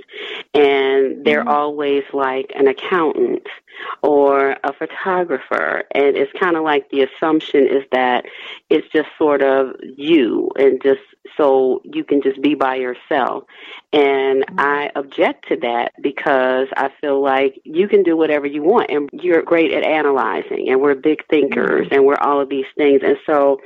and 0.54 1.24
they're 1.24 1.40
mm-hmm. 1.40 1.48
always 1.48 2.04
like 2.12 2.52
an 2.54 2.68
accountant 2.68 3.46
or 4.02 4.56
a 4.64 4.72
photographer, 4.72 5.82
and 5.92 6.16
it's 6.16 6.32
kind 6.38 6.56
of 6.56 6.62
like 6.62 6.88
the 6.90 7.02
assumption 7.02 7.66
is 7.66 7.82
that 7.92 8.24
it's 8.70 8.86
just 8.88 9.08
sort 9.18 9.42
of 9.42 9.74
you 9.96 10.50
and 10.56 10.82
just 10.82 11.00
so 11.36 11.80
you 11.84 12.04
can 12.04 12.22
just 12.22 12.40
be 12.40 12.54
by 12.54 12.76
yourself. 12.76 13.44
And 13.96 14.44
I 14.58 14.90
object 14.94 15.48
to 15.48 15.56
that 15.62 15.92
because 16.02 16.68
I 16.76 16.90
feel 17.00 17.22
like 17.22 17.58
you 17.64 17.88
can 17.88 18.02
do 18.02 18.14
whatever 18.14 18.46
you 18.46 18.62
want 18.62 18.90
and 18.90 19.08
you're 19.10 19.40
great 19.40 19.72
at 19.72 19.84
analyzing 19.84 20.68
and 20.68 20.82
we're 20.82 20.94
big 20.94 21.26
thinkers 21.30 21.88
and 21.90 22.04
we're 22.04 22.20
all 22.20 22.38
of 22.38 22.50
these 22.50 22.66
things. 22.76 23.00
And 23.02 23.16
so 23.24 23.58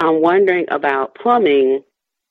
I'm 0.00 0.22
wondering 0.22 0.64
about 0.70 1.14
plumbing 1.14 1.82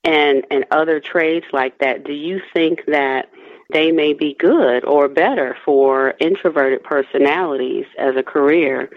and 0.04 0.44
and 0.50 0.66
other 0.72 1.00
trades 1.00 1.46
like 1.54 1.78
that. 1.78 2.04
Do 2.04 2.14
you 2.14 2.42
think 2.56 2.86
that 2.88 3.30
they 3.72 3.92
may 3.92 4.14
be 4.14 4.36
good 4.40 4.84
or 4.84 5.08
better 5.08 5.56
for 5.64 6.16
introverted 6.20 6.84
personalities 6.84 7.86
as 8.00 8.16
a 8.16 8.24
career 8.24 8.90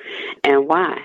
and 0.42 0.66
why? 0.66 0.98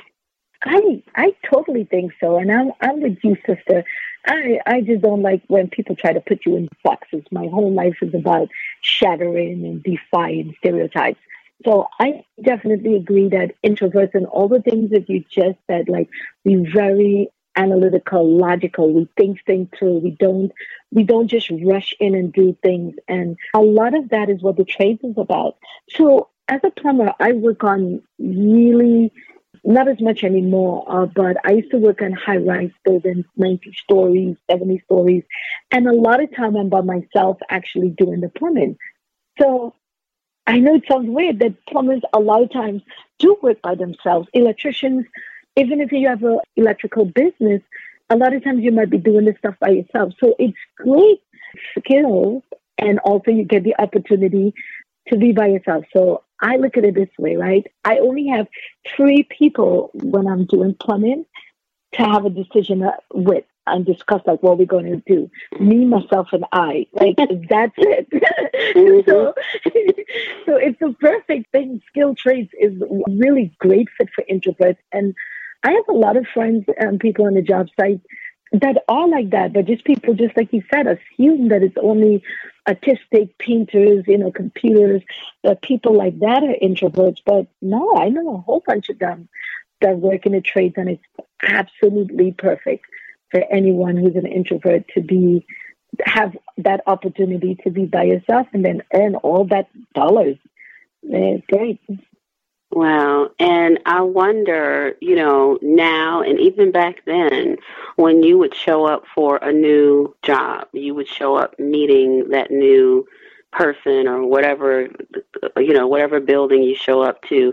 I 0.64 1.04
I 1.16 1.36
totally 1.52 1.84
think 1.84 2.14
so, 2.22 2.38
and 2.38 2.50
I'm 2.50 2.72
I'm 2.80 3.02
with 3.02 3.18
you, 3.24 3.36
sister. 3.46 3.84
I 4.26 4.60
I 4.66 4.82
just 4.82 5.02
don't 5.02 5.22
like 5.22 5.44
when 5.48 5.70
people 5.70 5.96
try 5.96 6.14
to 6.14 6.22
put 6.22 6.46
you 6.46 6.56
in 6.56 6.70
boxes. 6.84 7.24
My 7.32 7.48
whole 7.48 7.74
life 7.74 7.98
is 8.02 8.14
about 8.14 8.50
shattering 8.82 9.66
and 9.66 9.84
defying 9.84 10.56
stereotypes. 10.60 11.20
So 11.66 11.88
I 12.00 12.26
definitely 12.44 12.96
agree 12.96 13.30
that 13.30 13.56
introverts 13.64 14.16
and 14.16 14.26
all 14.26 14.48
the 14.48 14.62
things 14.62 14.92
that 14.92 15.10
you 15.10 15.24
just 15.30 15.60
said, 15.68 15.90
like 15.90 16.10
we 16.44 16.56
very 16.74 17.30
analytical, 17.56 18.38
logical. 18.38 18.94
We 18.94 19.08
think 19.18 19.44
things 19.46 19.70
through. 19.78 20.00
We 20.00 20.12
don't 20.12 20.52
we 20.92 21.04
don't 21.04 21.28
just 21.28 21.52
rush 21.64 21.94
in 22.00 22.16
and 22.16 22.32
do 22.34 22.58
things. 22.64 22.96
And 23.08 23.38
a 23.54 23.60
lot 23.60 23.96
of 23.96 24.10
that 24.10 24.30
is 24.30 24.42
what 24.42 24.58
the 24.58 24.66
trades 24.66 25.04
is 25.04 25.18
about. 25.18 25.58
So 25.90 26.30
as 26.48 26.62
a 26.64 26.72
plumber, 26.72 27.14
I 27.20 27.34
work 27.34 27.64
on 27.64 28.02
really 28.20 29.12
not 29.64 29.88
as 29.88 30.00
much 30.02 30.24
anymore, 30.24 30.84
uh, 30.88 31.06
but 31.06 31.38
I 31.46 31.52
used 31.52 31.72
to 31.72 31.78
work 31.78 32.02
on 32.02 32.14
high 32.14 32.38
rise 32.38 32.72
buildings, 32.84 33.26
90 33.38 33.74
stories, 33.84 34.36
70 34.50 34.82
stories. 34.86 35.24
And 35.70 35.88
a 35.88 35.94
lot 35.94 36.22
of 36.22 36.36
time 36.36 36.56
I'm 36.56 36.70
by 36.70 36.82
myself 36.82 37.38
actually 37.50 37.90
doing 37.90 38.22
the 38.22 38.30
plumbing. 38.30 38.78
So 39.40 39.76
I 40.48 40.60
know 40.60 40.76
it 40.76 40.84
sounds 40.90 41.10
weird 41.10 41.40
that 41.40 41.66
plumbers 41.68 42.02
a 42.14 42.20
lot 42.20 42.42
of 42.42 42.52
times 42.52 42.82
do 43.20 43.38
work 43.42 43.62
by 43.62 43.76
themselves. 43.76 44.28
Electricians, 44.34 45.06
even 45.56 45.80
if 45.80 45.92
you 45.92 46.08
have 46.08 46.24
an 46.24 46.40
electrical 46.56 47.06
business, 47.06 47.62
a 48.10 48.18
lot 48.18 48.34
of 48.34 48.44
times 48.44 48.64
you 48.64 48.72
might 48.72 48.90
be 48.90 48.98
doing 48.98 49.26
this 49.26 49.38
stuff 49.38 49.56
by 49.60 49.70
yourself. 49.70 50.14
So 50.20 50.36
it's 50.40 50.58
great 50.78 51.22
skills 51.78 52.44
and 52.78 53.00
also 53.00 53.32
you 53.32 53.44
get 53.44 53.64
the 53.64 53.76
opportunity 53.80 54.54
to 55.08 55.18
be 55.18 55.32
by 55.32 55.48
yourself. 55.48 55.86
So 55.94 56.24
I 56.42 56.58
look 56.58 56.78
at 56.78 56.86
it 56.86 56.96
this 56.96 57.10
way, 57.18 57.36
right? 57.36 57.66
I 57.86 58.00
only 58.00 58.28
have 58.28 58.48
three 58.96 59.28
people 59.30 59.92
when 59.94 60.28
I'm 60.28 60.46
doing 60.46 60.76
plumbing 60.80 61.26
to 61.94 62.04
have 62.04 62.26
a 62.26 62.30
decision 62.30 62.90
with 63.14 63.44
and 63.68 63.86
discuss 63.86 64.22
like 64.26 64.42
what 64.42 64.58
we're 64.58 64.66
going 64.66 64.86
to 64.86 65.04
do. 65.06 65.30
Me, 65.60 65.86
myself, 65.86 66.30
and 66.32 66.46
I. 66.52 66.88
Like 66.94 67.16
that's 67.50 67.74
it. 67.78 68.10
Mm-hmm. 68.76 69.10
so, 69.10 69.34
so 70.46 70.56
it's 70.56 70.80
the 70.80 70.96
perfect 71.00 71.52
thing. 71.52 71.82
Skill 71.88 72.16
trades 72.16 72.50
is 72.60 72.74
really 73.08 73.56
great 73.60 73.88
fit 73.98 74.10
for 74.14 74.24
introverts, 74.30 74.78
and 74.92 75.14
I 75.64 75.72
have 75.72 75.88
a 75.90 75.94
lot 75.94 76.18
of 76.18 76.26
friends 76.34 76.66
and 76.78 77.00
people 77.00 77.28
on 77.28 77.36
the 77.36 77.42
job 77.42 77.68
site 77.80 78.02
that 78.52 78.84
are 78.88 79.08
like 79.08 79.30
that, 79.30 79.54
but 79.54 79.66
just 79.66 79.86
people, 79.86 80.14
just 80.14 80.36
like 80.36 80.52
you 80.52 80.62
said, 80.74 80.88
assume 80.88 81.50
that 81.50 81.64
it's 81.64 81.78
only 81.82 82.24
artistic 82.68 83.38
painters, 83.38 84.04
you 84.08 84.18
know, 84.18 84.32
computers, 84.32 85.02
that 85.44 85.62
people 85.62 85.98
like 85.98 86.20
that 86.20 86.44
are 86.44 86.56
introverts. 86.62 87.20
But 87.26 87.48
no, 87.62 87.96
I 87.96 88.10
know 88.10 88.36
a 88.36 88.42
whole 88.42 88.62
bunch 88.66 88.90
of 88.90 89.00
them 89.00 89.30
that 89.80 89.98
work 89.98 90.26
in 90.26 90.34
the 90.34 90.42
trades, 90.42 90.76
and 90.78 90.90
it's 90.90 91.04
absolutely 91.44 92.34
perfect 92.34 92.86
for 93.32 93.42
anyone 93.52 93.96
who's 93.96 94.16
an 94.16 94.28
introvert 94.28 94.88
to 94.94 95.02
be 95.02 95.46
have 96.06 96.36
that 96.58 96.82
opportunity 96.88 97.58
to 97.64 97.70
be 97.70 97.86
by 97.86 98.04
yourself 98.04 98.48
and 98.54 98.64
then 98.64 98.82
earn 98.94 99.16
all 99.16 99.46
that 99.46 99.68
dollars. 99.94 100.38
It's 101.04 101.46
great. 101.48 101.82
Wow. 102.72 103.32
And 103.38 103.80
I 103.86 104.02
wonder, 104.02 104.96
you 105.02 105.16
know, 105.16 105.60
now 105.62 106.22
and 106.22 106.40
even 106.40 106.72
back 106.72 107.04
then, 107.06 107.58
when 107.98 108.24
you 108.24 108.38
would 108.38 108.56
show 108.56 108.86
up 108.86 109.04
for 109.14 109.38
a 109.38 109.52
new 109.52 110.16
job, 110.24 110.68
you 110.72 110.96
would 110.96 111.08
show 111.08 111.36
up 111.36 111.60
meeting 111.60 112.30
that 112.30 112.50
new 112.50 113.06
person 113.52 114.08
or 114.08 114.26
whatever, 114.26 114.88
you 115.58 115.74
know, 115.74 115.88
whatever 115.88 116.22
building 116.22 116.64
you 116.64 116.76
show 116.76 117.02
up 117.02 117.22
to. 117.24 117.52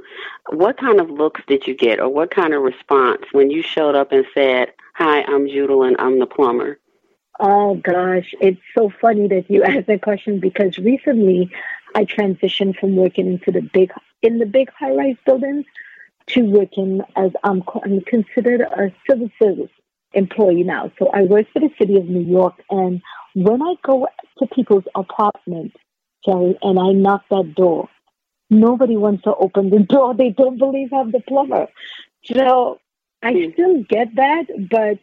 What 0.51 0.79
kind 0.79 1.01
of 1.01 1.11
looks 1.11 1.41
did 1.49 1.67
you 1.67 1.75
get 1.75 1.99
or 1.99 2.09
what 2.09 2.31
kind 2.31 2.55
of 2.55 2.63
response 2.63 3.23
when 3.33 3.51
you 3.51 3.63
showed 3.63 3.97
up 3.97 4.13
and 4.13 4.25
said, 4.33 4.73
Hi, 4.95 5.23
I'm 5.23 5.47
Judaline, 5.47 5.97
I'm 5.99 6.21
the 6.21 6.27
plumber? 6.27 6.79
Oh 7.41 7.75
gosh, 7.75 8.35
it's 8.41 8.61
so 8.77 8.93
funny 9.01 9.27
that 9.29 9.51
you 9.51 9.63
asked 9.65 9.89
that 9.89 10.03
question 10.03 10.39
because 10.39 10.79
recently 10.79 11.51
I 11.97 12.05
transitioned 12.05 12.79
from 12.79 12.95
working 12.95 13.27
into 13.27 13.51
the 13.51 13.63
big 13.63 13.91
in 14.23 14.39
the 14.39 14.47
big 14.47 14.71
high 14.71 14.93
rise 14.93 15.17
buildings 15.25 15.65
to 16.29 16.43
working 16.43 17.01
as 17.17 17.33
I'm, 17.43 17.63
I'm 17.85 18.01
considered 18.03 18.61
a 18.61 18.93
civil 19.09 19.31
service 19.41 19.71
employee 20.13 20.65
now. 20.65 20.91
So 20.99 21.09
I 21.09 21.23
work 21.23 21.47
for 21.53 21.61
the 21.61 21.71
city 21.79 21.97
of 21.97 22.07
New 22.07 22.21
York, 22.21 22.55
and 22.71 23.03
when 23.35 23.63
I 23.63 23.75
go 23.83 24.09
to 24.39 24.47
people's 24.47 24.85
apartments, 24.95 25.77
Jerry, 26.25 26.59
and 26.63 26.79
I 26.79 26.93
knock 26.93 27.25
that 27.31 27.55
door, 27.55 27.89
nobody 28.51 28.97
wants 28.97 29.25
to 29.25 29.35
open 29.35 29.71
the 29.71 29.79
door. 29.89 30.15
They 30.15 30.31
don't 30.31 30.59
believe 30.59 30.93
I'm 30.93 31.13
the 31.13 31.21
plumber. 31.21 31.69
So 32.25 32.81
I 33.23 33.33
hmm. 33.33 33.53
still 33.53 33.83
get 33.85 34.15
that, 34.17 34.47
but 34.71 34.99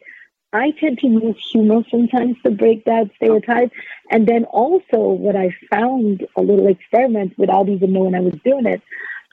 I 0.52 0.70
tend 0.72 0.98
to 1.00 1.08
use 1.08 1.36
humor 1.52 1.82
sometimes 1.90 2.36
to 2.44 2.50
break 2.50 2.84
that 2.84 3.10
stereotype. 3.16 3.72
And 4.10 4.26
then 4.26 4.44
also, 4.44 4.98
what 4.98 5.36
I 5.36 5.54
found 5.70 6.26
a 6.36 6.40
little 6.40 6.68
experiment 6.68 7.34
without 7.36 7.68
even 7.68 7.92
knowing 7.92 8.14
I 8.14 8.20
was 8.20 8.38
doing 8.44 8.66
it. 8.66 8.82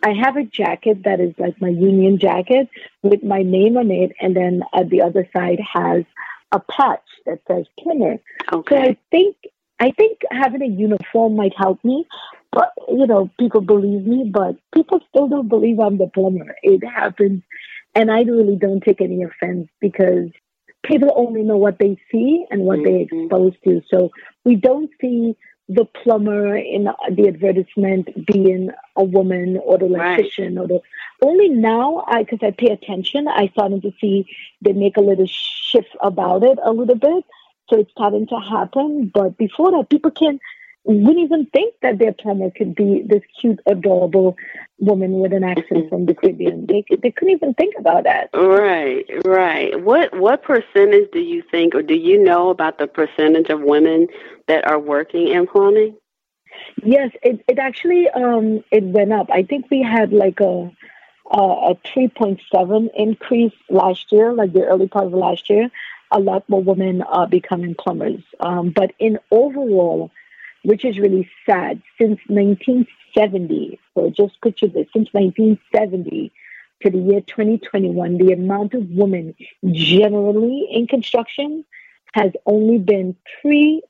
I 0.04 0.12
have 0.14 0.36
a 0.36 0.44
jacket 0.44 1.04
that 1.04 1.22
is 1.22 1.34
like 1.38 1.62
my 1.62 1.70
union 1.70 2.20
jacket 2.20 2.68
with 3.04 3.24
my 3.24 3.42
name 3.42 3.78
on 3.78 3.90
it, 3.90 4.12
and 4.20 4.36
then 4.36 4.64
at 4.74 4.90
the 4.90 5.02
other 5.02 5.30
side 5.32 5.60
has 5.74 6.04
a 6.52 6.60
patch 6.60 7.08
that 7.26 7.40
says 7.48 7.66
plumber. 7.80 8.20
Okay. 8.52 8.76
So 8.76 8.82
I 8.82 8.98
think 9.12 9.38
I 9.80 9.92
think 9.92 10.20
having 10.30 10.62
a 10.62 10.68
uniform 10.68 11.38
might 11.38 11.54
help 11.58 11.84
me, 11.86 12.06
but 12.52 12.74
you 12.90 13.08
know, 13.08 13.30
people 13.40 13.62
believe 13.62 14.06
me, 14.06 14.30
but 14.30 14.56
people 14.74 15.00
still 15.10 15.30
don't 15.30 15.48
believe 15.48 15.80
I'm 15.80 15.98
the 15.98 16.10
plumber. 16.14 16.56
It 16.64 16.86
happens, 16.86 17.42
and 17.96 18.12
I 18.12 18.24
really 18.24 18.58
don't 18.58 18.84
take 18.84 19.00
any 19.00 19.24
offense 19.24 19.70
because 19.80 20.30
people 20.84 21.12
only 21.16 21.44
know 21.44 21.58
what 21.58 21.80
they 21.80 21.98
see 22.12 22.46
and 22.52 22.64
what 22.64 22.80
mm-hmm. 22.80 23.18
they're 23.18 23.24
exposed 23.24 23.58
to. 23.64 23.82
So 23.90 24.12
we 24.44 24.56
don't 24.56 24.90
see 25.02 25.36
the 25.70 25.86
plumber 25.86 26.58
in 26.58 26.84
the 26.84 27.28
advertisement 27.28 28.26
being 28.28 28.70
a 28.98 29.04
woman 29.04 29.58
or 29.64 29.78
the 29.78 29.86
electrician 29.86 30.56
right. 30.56 30.64
or 30.64 30.68
the 30.68 30.82
only 31.22 31.48
now 31.48 32.04
I 32.06 32.24
because 32.24 32.40
I 32.42 32.52
pay 32.52 32.68
attention 32.68 33.30
I 33.30 33.48
starting 33.48 33.80
to 33.82 33.94
see 34.02 34.28
they 34.62 34.74
make 34.74 34.98
a 34.98 35.02
little 35.02 35.26
shift 35.26 35.96
about 36.02 36.44
it 36.44 36.60
a 36.62 36.72
little 36.72 36.96
bit 36.96 37.24
so 37.70 37.80
it's 37.80 37.92
starting 37.92 38.28
to 38.28 38.40
happen 38.40 39.10
but 39.14 39.38
before 39.38 39.72
that 39.72 39.90
people 39.90 40.12
can 40.12 40.38
wouldn't 40.86 41.20
even 41.20 41.46
think 41.48 41.76
that 41.82 41.98
their 41.98 42.14
plumber 42.14 42.52
could 42.52 42.76
be 42.76 43.04
this 43.06 43.22
cute, 43.40 43.60
adorable 43.66 44.36
woman 44.80 45.20
with 45.20 45.32
an 45.32 45.44
accent 45.44 45.90
from 45.90 46.06
the 46.06 46.14
Caribbean. 46.14 46.66
They 46.66 46.84
they 47.02 47.12
couldn't 47.12 47.36
even 47.36 47.54
think 47.54 47.76
about 47.80 48.04
that. 48.04 48.30
Right, 48.34 49.06
right. 49.26 49.82
What 49.82 50.18
what 50.18 50.44
percentage 50.44 51.10
do 51.12 51.20
you 51.20 51.42
think, 51.50 51.74
or 51.74 51.82
do 51.82 51.96
you 51.96 52.22
know 52.22 52.50
about 52.50 52.80
the 52.80 52.88
percentage 52.88 53.50
of 53.50 53.62
women 53.62 54.08
that 54.48 54.68
are 54.68 54.80
working 54.80 55.30
in 55.30 55.48
plumbing? 55.48 55.96
Yes, 56.84 57.12
it 57.22 57.44
it 57.48 57.60
actually 57.60 58.10
um 58.10 58.64
it 58.72 58.84
went 58.84 59.14
up. 59.14 59.30
I 59.32 59.44
think 59.44 59.72
we 59.72 59.82
had 59.82 60.12
like 60.12 60.40
a 60.42 60.70
a, 61.32 61.42
a 61.42 61.76
three 61.86 62.10
point 62.10 62.42
seven 62.54 62.90
increase 62.98 63.54
last 63.70 64.12
year, 64.12 64.34
like 64.34 64.52
the 64.52 64.66
early 64.66 64.88
part 64.88 65.06
of 65.06 65.14
last 65.14 65.50
year. 65.50 65.70
A 66.12 66.20
lot 66.20 66.48
more 66.48 66.62
women 66.62 67.02
are 67.02 67.28
becoming 67.28 67.74
plumbers. 67.74 68.22
Um, 68.40 68.70
but 68.70 68.92
in 69.00 69.18
overall 69.32 70.12
which 70.64 70.86
is 70.86 71.00
really 71.00 71.30
sad. 71.46 71.82
Since 72.00 72.20
1970, 72.28 73.80
so 73.94 74.10
just 74.10 74.42
picture 74.42 74.68
this, 74.68 74.88
since 74.94 75.10
1970 75.12 76.32
to 76.82 76.90
the 76.90 76.98
year 76.98 77.22
2021, 77.22 78.18
the 78.18 78.34
amount 78.34 78.74
of 78.74 78.90
women 78.90 79.36
generally 79.72 80.68
in 80.72 80.88
construction 80.88 81.64
has 82.14 82.32
only 82.46 82.78
been 82.78 83.16
3%, 83.44 83.82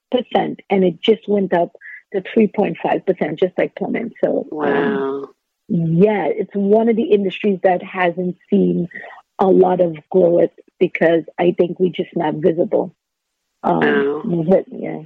and 0.69 0.83
it 0.83 1.01
just 1.01 1.27
went 1.27 1.53
up 1.53 1.73
to 2.13 2.21
3.5%, 2.21 3.39
just 3.39 3.57
like 3.57 3.75
plumbing. 3.75 4.11
So, 4.23 4.39
um, 4.39 4.47
wow. 4.51 5.23
Um, 5.23 5.33
yeah, 5.67 6.27
it's 6.27 6.53
one 6.53 6.89
of 6.89 6.95
the 6.95 7.11
industries 7.11 7.59
that 7.63 7.81
hasn't 7.81 8.37
seen 8.49 8.87
a 9.39 9.47
lot 9.47 9.81
of 9.81 9.97
growth 10.09 10.51
because 10.79 11.23
I 11.39 11.55
think 11.57 11.79
we're 11.79 11.89
just 11.89 12.15
not 12.15 12.35
visible. 12.35 12.95
Um, 13.63 13.81
wow. 13.81 14.45
But, 14.47 14.65
yeah. 14.69 15.01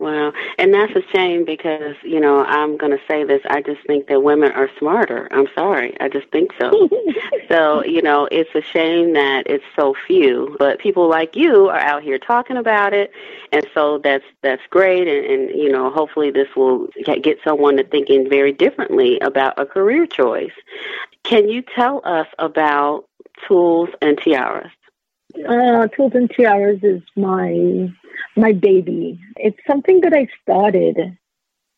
Wow. 0.00 0.32
And 0.58 0.72
that's 0.72 0.92
a 0.94 1.02
shame 1.12 1.44
because, 1.44 1.96
you 2.04 2.20
know, 2.20 2.44
I'm 2.44 2.76
going 2.76 2.92
to 2.92 3.02
say 3.08 3.24
this. 3.24 3.42
I 3.50 3.62
just 3.62 3.84
think 3.84 4.06
that 4.06 4.22
women 4.22 4.52
are 4.52 4.70
smarter. 4.78 5.26
I'm 5.32 5.48
sorry. 5.56 5.96
I 6.00 6.08
just 6.08 6.30
think 6.30 6.52
so. 6.58 6.88
so, 7.48 7.84
you 7.84 8.00
know, 8.00 8.28
it's 8.30 8.54
a 8.54 8.62
shame 8.62 9.14
that 9.14 9.44
it's 9.46 9.64
so 9.74 9.96
few, 10.06 10.54
but 10.56 10.78
people 10.78 11.08
like 11.08 11.34
you 11.34 11.68
are 11.68 11.80
out 11.80 12.04
here 12.04 12.18
talking 12.18 12.56
about 12.56 12.92
it. 12.94 13.10
And 13.50 13.66
so 13.74 13.98
that's, 13.98 14.24
that's 14.40 14.62
great. 14.70 15.08
And, 15.08 15.26
and 15.26 15.58
you 15.58 15.72
know, 15.72 15.90
hopefully 15.90 16.30
this 16.30 16.48
will 16.54 16.86
get 17.04 17.38
someone 17.42 17.76
to 17.78 17.84
thinking 17.84 18.30
very 18.30 18.52
differently 18.52 19.18
about 19.18 19.58
a 19.58 19.66
career 19.66 20.06
choice. 20.06 20.52
Can 21.24 21.48
you 21.48 21.60
tell 21.74 22.02
us 22.04 22.28
about 22.38 23.06
tools 23.48 23.88
and 24.00 24.16
tiaras? 24.16 24.70
Uh, 25.48 25.88
tools 25.88 26.12
and 26.14 26.30
tiaras 26.30 26.78
is 26.84 27.02
my 27.16 27.90
my 28.36 28.52
baby. 28.52 29.20
It's 29.36 29.58
something 29.66 30.00
that 30.02 30.14
I 30.14 30.28
started 30.42 31.16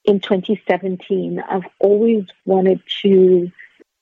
in 0.05 0.21
2017. 0.21 1.43
I've 1.49 1.65
always 1.79 2.25
wanted 2.45 2.81
to 3.03 3.51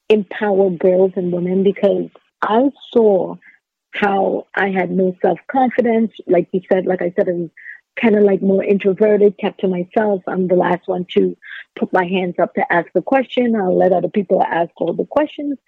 empower 0.09 0.71
girls 0.71 1.13
and 1.17 1.33
women 1.33 1.63
because 1.63 2.11
I 2.43 2.71
saw 2.93 3.37
how 3.93 4.47
I 4.55 4.71
had 4.71 4.91
no 4.91 5.17
self 5.23 5.39
confidence. 5.51 6.13
Like 6.27 6.49
you 6.53 6.61
said, 6.71 6.87
like 6.87 7.03
I 7.03 7.13
said, 7.17 7.29
I 7.29 7.33
was 7.33 7.51
kind 8.01 8.17
of 8.17 8.23
like 8.23 8.43
more 8.43 8.63
introverted, 8.63 9.39
kept 9.39 9.61
to 9.61 9.69
myself. 9.69 10.23
I'm 10.27 10.49
the 10.49 10.55
last 10.55 10.87
one 10.87 11.07
to 11.17 11.37
put 11.77 11.93
my 11.93 12.05
hands 12.05 12.37
up 12.41 12.55
to 12.55 12.73
ask 12.73 12.89
the 12.95 13.03
question. 13.03 13.57
I'll 13.57 13.77
let 13.77 13.93
other 13.93 14.09
people 14.09 14.43
ask 14.43 14.71
all 14.77 14.95
the 14.95 15.07
questions 15.07 15.59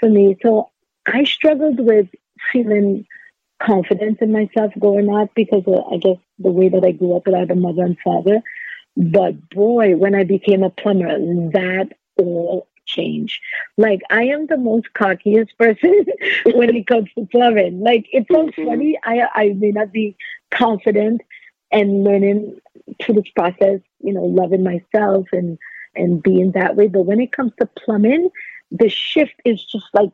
for 0.00 0.08
me. 0.08 0.36
So 0.42 0.70
I 1.06 1.24
struggled 1.24 1.80
with 1.80 2.08
feeling 2.52 3.06
confidence 3.64 4.18
in 4.20 4.32
myself 4.32 4.72
growing 4.78 5.14
up 5.14 5.30
because 5.34 5.62
of, 5.66 5.84
I 5.92 5.96
guess, 5.96 6.18
the 6.38 6.50
way 6.50 6.68
that 6.68 6.84
I 6.84 6.92
grew 6.92 7.16
up 7.16 7.26
without 7.26 7.50
a 7.50 7.54
mother 7.54 7.82
and 7.82 7.98
father. 8.04 8.42
But 8.96 9.50
boy, 9.50 9.96
when 9.96 10.14
I 10.14 10.24
became 10.24 10.62
a 10.62 10.70
plumber, 10.70 11.18
that 11.52 11.92
all 12.16 12.68
changed. 12.86 13.40
Like, 13.76 14.02
I 14.10 14.24
am 14.24 14.46
the 14.46 14.56
most 14.56 14.86
cockiest 14.94 15.48
person 15.58 16.04
when 16.46 16.74
it 16.74 16.86
comes 16.86 17.08
to 17.18 17.26
plumbing. 17.26 17.80
Like, 17.80 18.06
it's 18.12 18.28
so 18.30 18.46
mm-hmm. 18.46 18.66
funny. 18.66 18.98
I, 19.04 19.28
I 19.34 19.48
may 19.56 19.70
not 19.70 19.92
be 19.92 20.16
confident 20.50 21.22
and 21.72 22.04
learning 22.04 22.58
through 23.02 23.16
this 23.16 23.30
process, 23.34 23.80
you 24.00 24.12
know, 24.12 24.24
loving 24.24 24.62
myself 24.62 25.26
and, 25.32 25.58
and 25.96 26.22
being 26.22 26.52
that 26.52 26.76
way. 26.76 26.88
But 26.88 27.02
when 27.02 27.20
it 27.20 27.32
comes 27.32 27.52
to 27.58 27.66
plumbing, 27.66 28.30
the 28.70 28.88
shift 28.88 29.34
is 29.44 29.64
just 29.64 29.86
like 29.92 30.12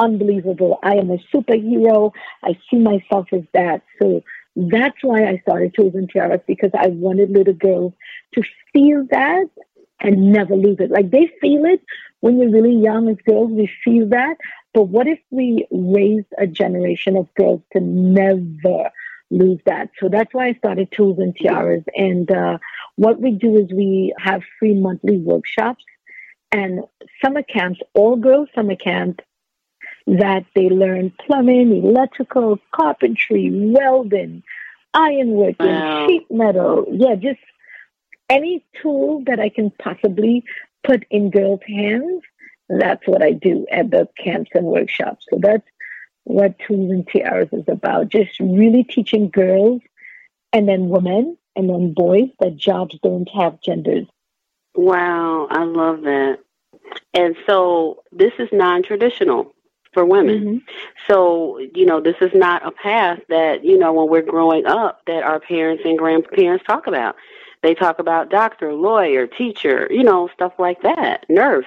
unbelievable. 0.00 0.78
I 0.82 0.94
am 0.94 1.10
a 1.10 1.18
superhero. 1.32 2.12
I 2.42 2.58
see 2.68 2.78
myself 2.78 3.28
as 3.32 3.42
that. 3.54 3.82
So 4.00 4.22
that's 4.56 4.96
why 5.02 5.26
I 5.26 5.38
started 5.42 5.74
Tools 5.74 5.94
and 5.94 6.10
Tiaras 6.10 6.40
because 6.46 6.70
I 6.76 6.88
wanted 6.88 7.30
little 7.30 7.54
girls 7.54 7.92
to 8.34 8.42
feel 8.72 9.06
that 9.10 9.46
and 10.00 10.32
never 10.32 10.56
lose 10.56 10.78
it. 10.80 10.90
Like 10.90 11.10
they 11.10 11.30
feel 11.40 11.64
it 11.66 11.82
when 12.20 12.38
you're 12.38 12.50
really 12.50 12.76
young 12.76 13.08
as 13.08 13.16
girls, 13.26 13.50
we 13.50 13.70
feel 13.84 14.08
that. 14.08 14.36
But 14.72 14.84
what 14.84 15.06
if 15.06 15.18
we 15.30 15.66
raise 15.70 16.24
a 16.38 16.46
generation 16.46 17.16
of 17.16 17.32
girls 17.34 17.62
to 17.72 17.80
never 17.80 18.90
lose 19.30 19.60
that? 19.66 19.90
So 19.98 20.08
that's 20.08 20.32
why 20.32 20.48
I 20.48 20.54
started 20.54 20.90
Tools 20.92 21.18
and 21.18 21.34
Tiaras. 21.36 21.84
And 21.96 22.30
uh, 22.30 22.58
what 22.96 23.20
we 23.20 23.32
do 23.32 23.56
is 23.56 23.72
we 23.72 24.14
have 24.18 24.42
free 24.58 24.74
monthly 24.74 25.18
workshops 25.18 25.84
and 26.52 26.80
summer 27.24 27.42
camps, 27.42 27.80
all 27.94 28.16
girls 28.16 28.48
summer 28.54 28.76
camp 28.76 29.20
that 30.06 30.44
they 30.54 30.68
learn 30.68 31.12
plumbing, 31.26 31.84
electrical, 31.84 32.58
carpentry, 32.72 33.50
welding, 33.52 34.42
ironworking, 34.94 35.58
wow. 35.58 36.06
sheet 36.06 36.26
metal. 36.30 36.86
Yeah, 36.90 37.14
just 37.14 37.40
any 38.28 38.64
tool 38.80 39.22
that 39.26 39.40
I 39.40 39.48
can 39.48 39.70
possibly 39.70 40.44
put 40.84 41.04
in 41.10 41.30
girls' 41.30 41.60
hands. 41.66 42.22
That's 42.68 43.06
what 43.06 43.22
I 43.22 43.32
do 43.32 43.66
at 43.70 43.90
the 43.90 44.08
camps 44.16 44.50
and 44.54 44.66
workshops. 44.66 45.26
So 45.28 45.38
that's 45.42 45.66
what 46.24 46.58
Tools 46.60 46.90
and 46.90 47.06
Tiaras 47.06 47.52
is 47.52 47.64
about. 47.66 48.08
Just 48.08 48.38
really 48.38 48.84
teaching 48.84 49.28
girls 49.28 49.82
and 50.52 50.68
then 50.68 50.88
women 50.88 51.36
and 51.56 51.68
then 51.68 51.92
boys 51.92 52.28
that 52.38 52.56
jobs 52.56 52.96
don't 53.02 53.28
have 53.30 53.60
genders. 53.60 54.06
Wow, 54.74 55.48
I 55.50 55.64
love 55.64 56.02
that. 56.02 56.38
And 57.12 57.36
so 57.46 58.02
this 58.12 58.32
is 58.38 58.48
non 58.52 58.82
traditional 58.82 59.52
for 59.92 60.04
women. 60.04 60.38
Mm-hmm. 60.38 60.58
So, 61.08 61.58
you 61.74 61.86
know, 61.86 62.00
this 62.00 62.16
is 62.20 62.30
not 62.34 62.66
a 62.66 62.70
path 62.70 63.20
that, 63.28 63.64
you 63.64 63.78
know, 63.78 63.92
when 63.92 64.08
we're 64.08 64.22
growing 64.22 64.66
up 64.66 65.00
that 65.06 65.22
our 65.22 65.40
parents 65.40 65.82
and 65.84 65.98
grandparents 65.98 66.64
talk 66.64 66.86
about. 66.86 67.16
They 67.62 67.74
talk 67.74 67.98
about 67.98 68.30
doctor, 68.30 68.72
lawyer, 68.72 69.26
teacher, 69.26 69.86
you 69.90 70.02
know, 70.02 70.30
stuff 70.32 70.54
like 70.58 70.80
that, 70.82 71.26
nurse. 71.28 71.66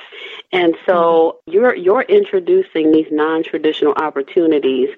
And 0.51 0.75
so 0.85 1.39
mm-hmm. 1.47 1.53
you're 1.53 1.75
you're 1.75 2.01
introducing 2.01 2.91
these 2.91 3.07
non-traditional 3.11 3.93
opportunities. 3.93 4.89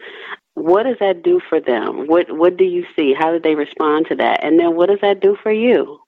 What 0.53 0.83
does 0.83 0.95
that 1.01 1.21
do 1.21 1.41
for 1.49 1.59
them? 1.59 2.07
What 2.07 2.31
what 2.31 2.55
do 2.55 2.63
you 2.63 2.85
see? 2.95 3.13
How 3.13 3.31
do 3.33 3.39
they 3.39 3.55
respond 3.55 4.05
to 4.07 4.15
that? 4.15 4.43
And 4.43 4.57
then 4.57 4.75
what 4.75 4.87
does 4.87 5.01
that 5.01 5.19
do 5.19 5.35
for 5.43 5.51
you? 5.51 5.99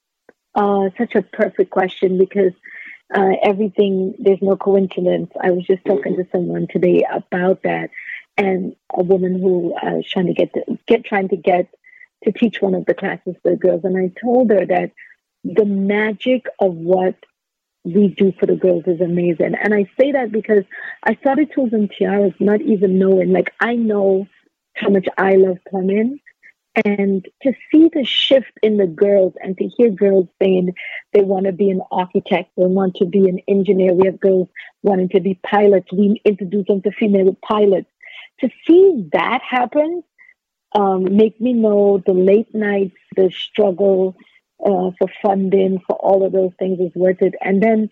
Uh, 0.55 0.89
such 0.97 1.15
a 1.15 1.21
perfect 1.21 1.69
question 1.69 2.17
because 2.17 2.53
uh, 3.15 3.31
everything, 3.43 4.15
there's 4.19 4.41
no 4.41 4.57
coincidence. 4.57 5.31
I 5.41 5.51
was 5.51 5.65
just 5.65 5.85
talking 5.85 6.15
to 6.17 6.27
someone 6.31 6.67
today 6.69 7.03
about 7.09 7.63
that, 7.63 7.89
and 8.37 8.75
a 8.93 9.03
woman 9.03 9.39
who 9.39 9.73
uh, 9.75 9.95
was 9.95 10.09
trying 10.09 10.27
to 10.27 10.33
get, 10.33 10.53
to, 10.53 10.77
get 10.87 11.05
trying 11.05 11.29
to 11.29 11.37
get 11.37 11.69
to 12.23 12.31
teach 12.31 12.61
one 12.61 12.75
of 12.75 12.85
the 12.85 12.93
classes 12.93 13.35
for 13.41 13.51
the 13.51 13.57
girls, 13.57 13.81
and 13.83 13.97
I 13.97 14.11
told 14.21 14.49
her 14.51 14.65
that 14.65 14.91
the 15.43 15.65
magic 15.65 16.45
of 16.59 16.73
what 16.73 17.15
we 17.83 18.09
do 18.09 18.33
for 18.37 18.45
the 18.45 18.55
girls 18.55 18.83
is 18.85 18.99
amazing. 18.99 19.55
And 19.55 19.73
I 19.73 19.85
say 19.97 20.11
that 20.11 20.31
because 20.31 20.63
I 21.03 21.15
started 21.15 21.51
tools 21.53 21.71
and 21.71 21.89
tiaras 21.89 22.33
not 22.39 22.61
even 22.61 22.99
knowing, 22.99 23.31
like 23.31 23.53
I 23.61 23.75
know 23.75 24.27
how 24.75 24.89
much 24.89 25.07
I 25.17 25.35
love 25.35 25.57
plumbing, 25.69 26.19
and 26.85 27.27
to 27.41 27.53
see 27.71 27.89
the 27.93 28.03
shift 28.03 28.51
in 28.61 28.77
the 28.77 28.87
girls 28.87 29.33
and 29.41 29.57
to 29.57 29.67
hear 29.67 29.89
girls 29.89 30.27
saying 30.41 30.75
they 31.13 31.21
want 31.21 31.45
to 31.45 31.51
be 31.51 31.71
an 31.71 31.81
architect, 31.91 32.51
they 32.55 32.65
want 32.65 32.95
to 32.95 33.05
be 33.05 33.27
an 33.27 33.39
engineer. 33.47 33.93
We 33.93 34.05
have 34.05 34.19
girls 34.19 34.47
wanting 34.83 35.09
to 35.09 35.19
be 35.19 35.39
pilots. 35.43 35.91
We 35.91 36.21
introduce 36.23 36.67
them 36.67 36.81
to 36.83 36.91
female 36.91 37.35
pilots. 37.41 37.89
To 38.41 38.49
see 38.67 39.09
that 39.13 39.41
happen, 39.41 40.03
um, 40.75 41.15
make 41.15 41.41
me 41.41 41.53
know 41.53 42.03
the 42.05 42.13
late 42.13 42.53
nights, 42.53 42.97
the 43.15 43.31
struggle 43.31 44.15
uh, 44.63 44.91
for 44.99 45.07
funding, 45.23 45.79
for 45.87 45.95
all 45.95 46.25
of 46.25 46.31
those 46.31 46.51
things 46.59 46.79
is 46.79 46.91
worth 46.95 47.21
it. 47.21 47.33
And 47.41 47.61
then 47.61 47.89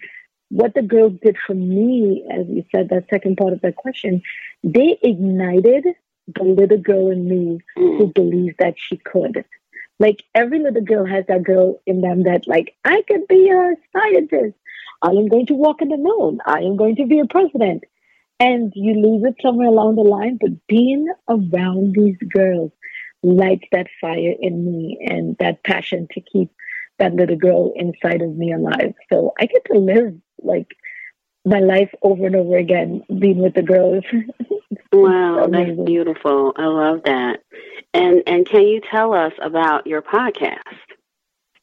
what 0.50 0.76
the 0.76 0.84
girls 0.84 1.14
did 1.24 1.38
for 1.46 1.56
me, 1.56 2.24
as 2.32 2.48
you 2.48 2.64
said, 2.74 2.90
that 2.90 3.06
second 3.10 3.38
part 3.38 3.54
of 3.54 3.62
that 3.62 3.76
question, 3.76 4.22
they 4.64 4.98
ignited 5.02 5.86
the 6.28 6.44
little 6.44 6.78
girl 6.78 7.12
in 7.12 7.28
me 7.28 7.60
mm. 7.78 7.98
who 7.98 8.08
believes 8.08 8.56
that 8.60 8.76
she 8.78 8.98
could. 8.98 9.46
Like 10.00 10.24
every 10.34 10.60
little 10.60 10.84
girl 10.84 11.06
has 11.06 11.26
that 11.28 11.44
girl 11.44 11.82
in 11.86 12.02
them 12.02 12.24
that 12.24 12.48
like, 12.48 12.76
I 12.84 13.04
could 13.08 13.28
be 13.28 13.50
a 13.50 13.76
scientist. 13.94 14.56
I 15.02 15.10
am 15.10 15.28
going 15.28 15.46
to 15.48 15.54
walk 15.54 15.82
in 15.82 15.90
the 15.90 15.98
moon. 15.98 16.40
I 16.46 16.60
am 16.60 16.76
going 16.76 16.96
to 16.98 17.06
be 17.06 17.20
a 17.20 17.26
president. 17.26 17.84
And 18.40 18.74
you 18.76 18.94
lose 18.94 19.24
it 19.24 19.36
somewhere 19.42 19.68
along 19.68 19.96
the 19.96 20.02
line, 20.02 20.38
but 20.42 20.68
being 20.68 21.08
around 21.30 21.94
these 21.94 22.18
girls 22.34 22.72
lights 23.24 23.68
that 23.72 23.88
fire 24.02 24.36
in 24.40 24.66
me 24.66 25.00
and 25.10 25.38
that 25.40 25.64
passion 25.64 26.08
to 26.12 26.22
keep 26.22 26.52
that 27.00 27.14
little 27.14 27.38
girl 27.38 27.74
inside 27.76 28.22
of 28.22 28.36
me 28.36 28.54
alive. 28.54 28.94
So 29.12 29.34
I 29.40 29.46
get 29.46 29.64
to 29.66 29.78
live 29.78 30.16
like 30.42 30.76
my 31.46 31.60
life 31.60 31.94
over 32.02 32.26
and 32.26 32.36
over 32.36 32.58
again 32.58 33.04
being 33.20 33.38
with 33.38 33.54
the 33.54 33.62
girls. 33.62 34.04
wow, 34.92 35.48
that's 35.50 35.80
beautiful. 35.86 36.54
I 36.58 36.66
love 36.66 37.02
that. 37.06 37.42
And 37.94 38.24
and 38.28 38.46
can 38.46 38.64
you 38.64 38.82
tell 38.82 39.14
us 39.14 39.34
about 39.42 39.88
your 39.88 40.02
podcast? 40.02 40.64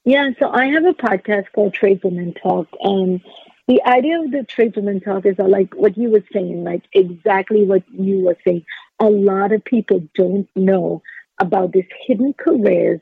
Yeah, 0.05 0.31
so 0.39 0.51
I 0.51 0.67
have 0.67 0.85
a 0.85 0.95
podcast 0.95 1.47
called 1.55 1.75
Tradeswomen 1.75 2.41
Talk 2.41 2.69
and 2.81 3.21
the 3.69 3.83
idea 3.85 4.21
of 4.21 4.31
the 4.31 4.45
tradeswomen 4.45 5.05
talk 5.05 5.25
is 5.25 5.39
like 5.39 5.75
what 5.75 5.97
you 5.97 6.11
were 6.11 6.25
saying, 6.33 6.65
like 6.65 6.83
exactly 6.93 7.65
what 7.65 7.83
you 7.93 8.25
were 8.25 8.37
saying. 8.45 8.65
A 8.99 9.07
lot 9.07 9.53
of 9.53 9.65
people 9.65 10.07
don't 10.15 10.49
know 10.57 11.03
about 11.39 11.73
these 11.73 11.87
hidden 12.07 12.35
careers 12.35 13.01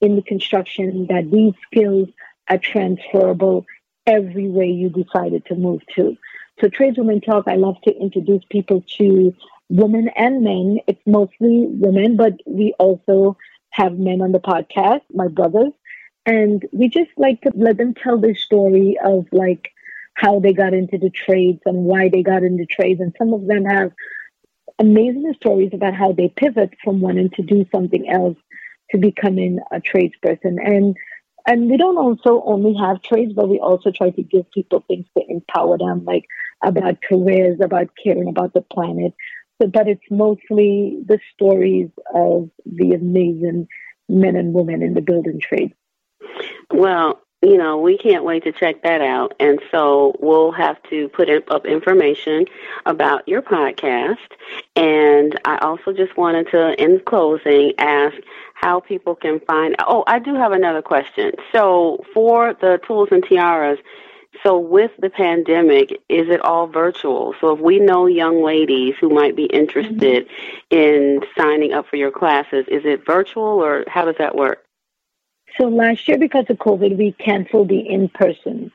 in 0.00 0.16
the 0.16 0.22
construction 0.22 1.06
that 1.08 1.30
these 1.30 1.54
skills 1.66 2.08
are 2.48 2.58
transferable 2.58 3.64
everywhere 4.06 4.64
you 4.64 4.88
decided 4.88 5.44
to 5.46 5.54
move 5.54 5.80
to. 5.94 6.16
So 6.60 6.68
Tradeswomen 6.68 7.24
Talk, 7.24 7.44
I 7.46 7.56
love 7.56 7.76
to 7.84 7.94
introduce 7.96 8.42
people 8.50 8.84
to 8.98 9.34
women 9.68 10.08
and 10.16 10.42
men. 10.42 10.78
It's 10.86 11.00
mostly 11.06 11.66
women, 11.68 12.16
but 12.16 12.34
we 12.46 12.74
also 12.78 13.36
have 13.70 13.98
men 13.98 14.20
on 14.20 14.32
the 14.32 14.38
podcast, 14.38 15.02
my 15.12 15.28
brothers. 15.28 15.72
And 16.26 16.64
we 16.72 16.88
just 16.88 17.10
like 17.16 17.40
to 17.42 17.52
let 17.54 17.78
them 17.78 17.94
tell 17.94 18.18
their 18.18 18.36
story 18.36 18.96
of 19.04 19.26
like 19.32 19.70
how 20.14 20.40
they 20.40 20.52
got 20.52 20.74
into 20.74 20.98
the 20.98 21.10
trades 21.10 21.60
and 21.64 21.84
why 21.84 22.08
they 22.08 22.22
got 22.22 22.44
into 22.44 22.66
trades. 22.66 23.00
And 23.00 23.14
some 23.18 23.32
of 23.32 23.46
them 23.46 23.64
have 23.64 23.92
amazing 24.78 25.34
stories 25.36 25.70
about 25.72 25.94
how 25.94 26.12
they 26.12 26.28
pivot 26.28 26.74
from 26.84 27.00
wanting 27.00 27.30
to 27.30 27.42
do 27.42 27.66
something 27.72 28.08
else 28.08 28.36
to 28.90 28.98
becoming 28.98 29.58
a 29.72 29.80
tradesperson. 29.80 30.58
And 30.64 30.96
and 31.46 31.70
we 31.70 31.76
don't 31.76 31.96
also 31.96 32.42
only 32.44 32.74
have 32.74 33.02
trades, 33.02 33.32
but 33.32 33.48
we 33.48 33.58
also 33.58 33.90
try 33.90 34.10
to 34.10 34.22
give 34.22 34.50
people 34.50 34.84
things 34.86 35.06
to 35.16 35.24
empower 35.28 35.78
them, 35.78 36.04
like 36.04 36.26
about 36.62 37.02
careers, 37.02 37.58
about 37.60 37.88
caring 38.02 38.28
about 38.28 38.54
the 38.54 38.60
planet. 38.60 39.14
So, 39.60 39.68
but 39.68 39.88
it's 39.88 40.02
mostly 40.10 40.98
the 41.06 41.18
stories 41.34 41.88
of 42.14 42.50
the 42.66 42.92
amazing 42.92 43.68
men 44.08 44.36
and 44.36 44.52
women 44.52 44.82
in 44.82 44.94
the 44.94 45.00
building 45.00 45.40
trade. 45.40 45.74
Well, 46.70 47.21
you 47.42 47.58
know, 47.58 47.76
we 47.76 47.98
can't 47.98 48.24
wait 48.24 48.44
to 48.44 48.52
check 48.52 48.82
that 48.82 49.00
out. 49.00 49.34
And 49.40 49.60
so 49.70 50.16
we'll 50.20 50.52
have 50.52 50.80
to 50.90 51.08
put 51.08 51.28
up 51.28 51.66
information 51.66 52.46
about 52.86 53.26
your 53.26 53.42
podcast. 53.42 54.18
And 54.76 55.38
I 55.44 55.58
also 55.58 55.92
just 55.92 56.16
wanted 56.16 56.48
to, 56.52 56.80
in 56.80 57.00
closing, 57.04 57.72
ask 57.78 58.14
how 58.54 58.78
people 58.78 59.16
can 59.16 59.40
find. 59.40 59.74
Oh, 59.80 60.04
I 60.06 60.20
do 60.20 60.34
have 60.34 60.52
another 60.52 60.82
question. 60.82 61.32
So 61.50 62.04
for 62.14 62.54
the 62.54 62.80
tools 62.86 63.08
and 63.10 63.24
tiaras, 63.24 63.78
so 64.42 64.58
with 64.58 64.92
the 64.98 65.10
pandemic, 65.10 65.90
is 66.08 66.28
it 66.28 66.40
all 66.40 66.66
virtual? 66.66 67.34
So 67.40 67.54
if 67.54 67.60
we 67.60 67.78
know 67.78 68.06
young 68.06 68.42
ladies 68.42 68.94
who 69.00 69.10
might 69.10 69.36
be 69.36 69.44
interested 69.44 70.26
mm-hmm. 70.26 70.74
in 70.76 71.20
signing 71.36 71.72
up 71.72 71.86
for 71.88 71.96
your 71.96 72.10
classes, 72.10 72.64
is 72.68 72.82
it 72.84 73.04
virtual 73.04 73.42
or 73.42 73.84
how 73.88 74.04
does 74.04 74.16
that 74.18 74.36
work? 74.36 74.61
So 75.58 75.68
last 75.68 76.08
year, 76.08 76.18
because 76.18 76.46
of 76.48 76.56
COVID, 76.58 76.96
we 76.96 77.12
canceled 77.12 77.68
the 77.68 77.80
in 77.80 78.08
person, 78.08 78.72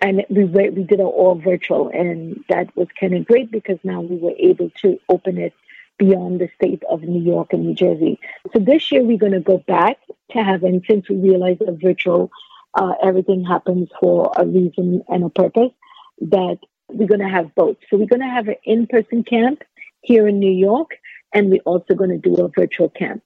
and 0.00 0.24
we 0.30 0.44
we 0.44 0.84
did 0.84 1.00
it 1.00 1.02
all 1.02 1.34
virtual, 1.34 1.88
and 1.88 2.44
that 2.48 2.74
was 2.76 2.88
kind 2.98 3.14
of 3.14 3.26
great 3.26 3.50
because 3.50 3.78
now 3.82 4.00
we 4.00 4.16
were 4.16 4.34
able 4.38 4.70
to 4.82 4.98
open 5.08 5.38
it 5.38 5.52
beyond 5.98 6.40
the 6.40 6.48
state 6.54 6.82
of 6.88 7.02
New 7.02 7.20
York 7.20 7.52
and 7.52 7.66
New 7.66 7.74
Jersey. 7.74 8.18
So 8.52 8.58
this 8.58 8.90
year 8.90 9.02
we're 9.02 9.18
going 9.18 9.32
to 9.32 9.40
go 9.40 9.58
back 9.58 9.98
to 10.30 10.42
having, 10.42 10.82
since 10.88 11.10
we 11.10 11.16
realize 11.16 11.58
that 11.58 11.78
virtual, 11.82 12.30
uh, 12.74 12.94
everything 13.02 13.44
happens 13.44 13.88
for 14.00 14.32
a 14.36 14.46
reason 14.46 15.02
and 15.08 15.24
a 15.24 15.28
purpose, 15.28 15.72
that 16.20 16.58
we're 16.88 17.08
going 17.08 17.20
to 17.20 17.28
have 17.28 17.54
both. 17.54 17.76
So 17.88 17.98
we're 17.98 18.06
going 18.06 18.20
to 18.20 18.26
have 18.26 18.48
an 18.48 18.56
in-person 18.64 19.24
camp 19.24 19.62
here 20.00 20.26
in 20.26 20.38
New 20.38 20.52
York, 20.52 20.92
and 21.34 21.50
we're 21.50 21.60
also 21.66 21.94
going 21.94 22.10
to 22.10 22.18
do 22.18 22.36
a 22.36 22.48
virtual 22.48 22.88
camp. 22.88 23.22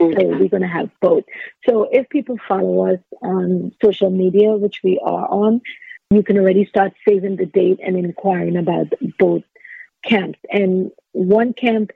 Mm-hmm. 0.00 0.20
So 0.20 0.26
we're 0.26 0.48
going 0.48 0.62
to 0.62 0.68
have 0.68 0.90
both. 1.00 1.24
So 1.68 1.88
if 1.90 2.08
people 2.08 2.36
follow 2.46 2.92
us 2.92 3.00
on 3.22 3.72
social 3.82 4.10
media, 4.10 4.52
which 4.52 4.80
we 4.84 5.00
are 5.02 5.26
on, 5.28 5.62
you 6.10 6.22
can 6.22 6.38
already 6.38 6.66
start 6.66 6.92
saving 7.08 7.36
the 7.36 7.46
date 7.46 7.80
and 7.84 7.96
inquiring 7.96 8.56
about 8.56 8.92
both 9.18 9.42
camps. 10.04 10.38
And 10.50 10.90
one 11.12 11.52
camp 11.52 11.90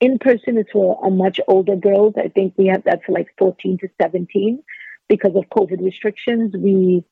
in 0.00 0.18
person 0.18 0.58
is 0.58 0.66
for 0.72 0.98
a 1.04 1.10
much 1.10 1.40
older 1.46 1.76
girls. 1.76 2.14
I 2.16 2.28
think 2.28 2.54
we 2.56 2.66
have 2.66 2.84
that 2.84 3.04
for 3.04 3.12
like 3.12 3.28
14 3.38 3.78
to 3.78 3.88
17. 4.00 4.62
Because 5.08 5.36
of 5.36 5.44
COVID 5.56 5.84
restrictions, 5.84 6.54
we 6.56 7.04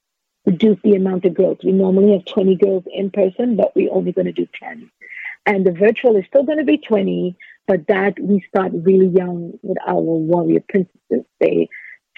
reduce 0.46 0.78
the 0.82 0.94
amount 0.94 1.24
of 1.26 1.34
girls. 1.34 1.58
We 1.62 1.72
normally 1.72 2.12
have 2.12 2.24
20 2.24 2.56
girls 2.56 2.84
in 2.92 3.10
person, 3.10 3.56
but 3.56 3.76
we're 3.76 3.92
only 3.92 4.12
going 4.12 4.26
to 4.26 4.32
do 4.32 4.48
10. 4.60 4.90
And 5.46 5.66
the 5.66 5.72
virtual 5.72 6.16
is 6.16 6.24
still 6.26 6.44
going 6.44 6.58
to 6.58 6.64
be 6.64 6.78
20, 6.78 7.36
but 7.70 7.86
that 7.86 8.18
we 8.18 8.44
start 8.48 8.72
really 8.74 9.06
young 9.06 9.52
with 9.62 9.78
our 9.86 10.00
warrior 10.00 10.58
princesses. 10.68 11.24
They 11.38 11.68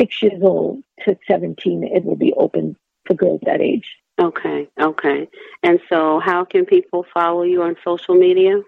six 0.00 0.22
years 0.22 0.40
old 0.42 0.82
to 1.04 1.18
17, 1.30 1.84
it 1.84 2.06
will 2.06 2.16
be 2.16 2.32
open 2.32 2.74
for 3.04 3.12
girls 3.12 3.42
that 3.44 3.60
age. 3.60 3.84
Okay, 4.18 4.66
okay. 4.80 5.28
And 5.62 5.78
so, 5.90 6.20
how 6.20 6.46
can 6.46 6.64
people 6.64 7.04
follow 7.12 7.42
you 7.42 7.62
on 7.64 7.76
social 7.84 8.14
media? 8.14 8.62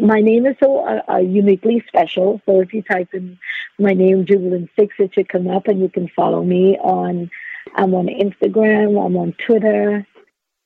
My 0.00 0.22
name 0.22 0.46
is 0.46 0.56
so 0.62 0.78
uh, 0.78 1.02
uh, 1.12 1.18
uniquely 1.18 1.84
special. 1.86 2.40
So, 2.46 2.62
if 2.62 2.72
you 2.72 2.80
type 2.80 3.12
in 3.12 3.38
my 3.78 3.92
name, 3.92 4.24
Jubilant 4.24 4.70
Six, 4.78 4.94
it 4.98 5.12
should 5.12 5.28
come 5.28 5.46
up, 5.48 5.68
and 5.68 5.78
you 5.78 5.90
can 5.90 6.08
follow 6.16 6.42
me 6.42 6.78
on. 6.78 7.30
I'm 7.74 7.92
on 7.92 8.06
Instagram. 8.06 9.04
I'm 9.04 9.16
on 9.18 9.34
Twitter. 9.46 10.06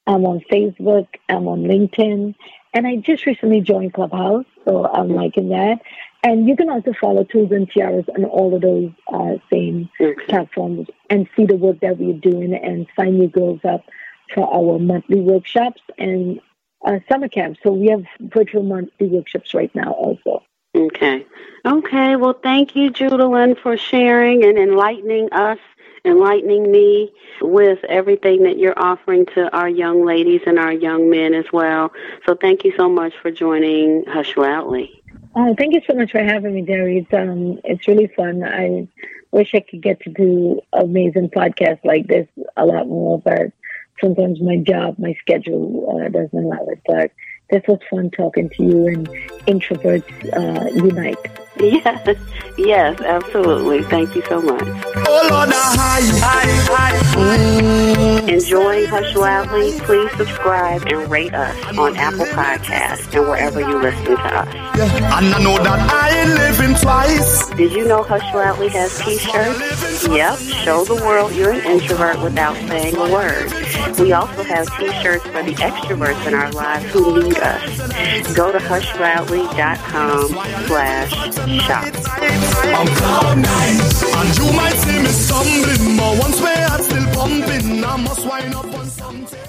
I'm 0.07 0.25
on 0.25 0.41
Facebook. 0.53 1.09
I'm 1.29 1.49
on 1.49 1.63
LinkedIn. 1.65 2.37
And 2.75 2.87
I 2.87 2.97
just 2.97 3.27
recently 3.27 3.61
joined 3.61 3.93
Clubhouse, 3.93 4.47
so 4.65 4.87
I'm 4.87 5.09
mm-hmm. 5.09 5.15
liking 5.15 5.49
that. 5.51 5.81
And 6.23 6.49
you 6.49 6.57
can 6.57 6.71
also 6.71 6.93
follow 7.01 7.25
Tools 7.25 7.51
and 7.51 7.69
Tiaras 7.71 8.05
on 8.17 8.25
all 8.25 8.55
of 8.55 8.63
those 8.63 8.91
uh, 9.13 9.35
same 9.53 9.91
okay. 10.01 10.25
platforms 10.27 10.89
and 11.11 11.29
see 11.37 11.45
the 11.45 11.57
work 11.57 11.81
that 11.81 11.99
we're 11.99 12.19
doing 12.19 12.55
and 12.55 12.87
sign 12.97 13.17
your 13.17 13.29
girls 13.29 13.61
up 13.65 13.85
for 14.33 14.47
our 14.55 14.79
monthly 14.79 15.21
workshops 15.21 15.83
and 15.99 16.41
uh, 16.87 16.99
summer 17.11 17.29
camps. 17.29 17.61
So 17.63 17.73
we 17.73 17.89
have 17.89 18.05
virtual 18.21 18.63
monthly 18.63 19.09
workshops 19.09 19.53
right 19.53 19.75
now 19.75 19.93
also. 19.93 20.43
Okay. 20.75 21.27
Okay. 21.67 22.17
Well, 22.17 22.39
thank 22.43 22.75
you, 22.75 22.91
Judaline, 22.91 23.61
for 23.61 23.77
sharing 23.77 24.45
and 24.45 24.59
enlightening 24.59 25.31
us 25.33 25.59
enlightening 26.05 26.71
me 26.71 27.13
with 27.41 27.79
everything 27.85 28.43
that 28.43 28.59
you're 28.59 28.79
offering 28.79 29.27
to 29.35 29.51
our 29.57 29.69
young 29.69 30.05
ladies 30.05 30.41
and 30.47 30.59
our 30.59 30.73
young 30.73 31.11
men 31.11 31.35
as 31.35 31.45
well. 31.53 31.93
So 32.27 32.35
thank 32.35 32.65
you 32.65 32.73
so 32.77 32.89
much 32.89 33.13
for 33.23 33.31
joining 33.31 34.05
Hush 34.07 34.37
Loudly. 34.37 35.03
Oh, 35.35 35.55
thank 35.57 35.75
you 35.75 35.81
so 35.89 35.97
much 35.97 36.11
for 36.11 36.23
having 36.23 36.55
me, 36.55 36.63
Jerry. 36.63 36.99
It's, 36.99 37.13
um, 37.15 37.59
it's 37.65 37.87
really 37.87 38.09
fun. 38.17 38.43
I 38.45 38.89
wish 39.31 39.55
I 39.55 39.61
could 39.61 39.83
get 39.83 40.01
to 40.01 40.11
do 40.11 40.61
amazing 40.73 41.31
podcasts 41.31 41.85
like 41.85 42.07
this 42.07 42.29
a 42.57 42.67
lot 42.67 42.87
more, 42.87 43.19
but 43.19 43.53
sometimes 44.01 44.41
my 44.41 44.57
job, 44.57 44.99
my 44.99 45.15
schedule 45.21 46.01
uh, 46.05 46.09
doesn't 46.09 46.37
allow 46.37 46.67
it. 46.67 46.81
But 46.87 47.13
this 47.53 47.63
was 47.69 47.79
fun 47.91 48.11
talking 48.11 48.49
to 48.49 48.63
you 48.65 48.87
and 48.87 49.07
introverts 49.47 50.11
uh, 50.33 50.71
unite. 50.71 51.19
Yes, 51.61 52.19
yes, 52.57 53.01
absolutely. 53.03 53.83
Thank 53.85 54.17
you 54.17 54.23
so 54.27 54.41
much. 54.41 54.63
Enjoy 58.27 58.87
Hush 58.87 59.15
Loudly? 59.15 59.79
Please 59.81 60.11
subscribe 60.17 60.83
and 60.87 61.11
rate 61.11 61.35
us 61.35 61.79
on 61.79 61.95
Apple 61.97 62.25
Podcasts 62.25 63.15
and 63.15 63.29
wherever 63.29 63.61
you 63.61 63.79
listen 63.83 64.05
to 64.07 64.13
us. 64.15 64.49
And 64.55 65.35
I 65.35 65.43
know 65.43 65.59
that 65.59 65.93
I 65.93 66.21
ain't 66.21 66.31
living 66.31 66.75
twice. 66.77 67.51
Did 67.51 67.73
you 67.73 67.87
know 67.87 68.03
Hush 68.03 68.35
Loudly 68.35 68.71
has 68.71 68.99
t-shirts? 68.99 70.09
Yep, 70.09 70.39
show 70.39 70.85
the 70.85 70.95
world 70.95 71.35
you're 71.35 71.53
an 71.53 71.65
introvert 71.67 72.19
without 72.23 72.57
saying 72.69 72.97
a 72.97 73.13
word. 73.13 73.53
We 73.99 74.13
also 74.13 74.43
have 74.43 74.67
t-shirts 74.79 75.25
for 75.27 75.43
the 75.43 75.55
extroverts 75.57 76.27
in 76.27 76.33
our 76.33 76.51
lives 76.53 76.87
who 76.93 77.23
need 77.23 77.37
us. 77.43 78.35
Go 78.35 78.53
to 78.53 78.59
hushloudly.com 78.59 80.29
slash 80.67 81.11
shop. 81.67 81.85
And 84.17 84.39
you 84.39 84.53
might 84.53 84.77
see 84.85 84.99
me 84.99 85.09
stumbling, 85.09 85.97
but 85.97 86.19
once 86.19 86.41
my 86.41 86.55
heart's 86.55 86.87
still 86.87 87.07
pumping, 87.15 87.85
I 87.85 87.97
must 87.97 88.27
wind 88.27 88.55
up 88.55 88.65
on 88.65 88.87
something. 88.87 89.42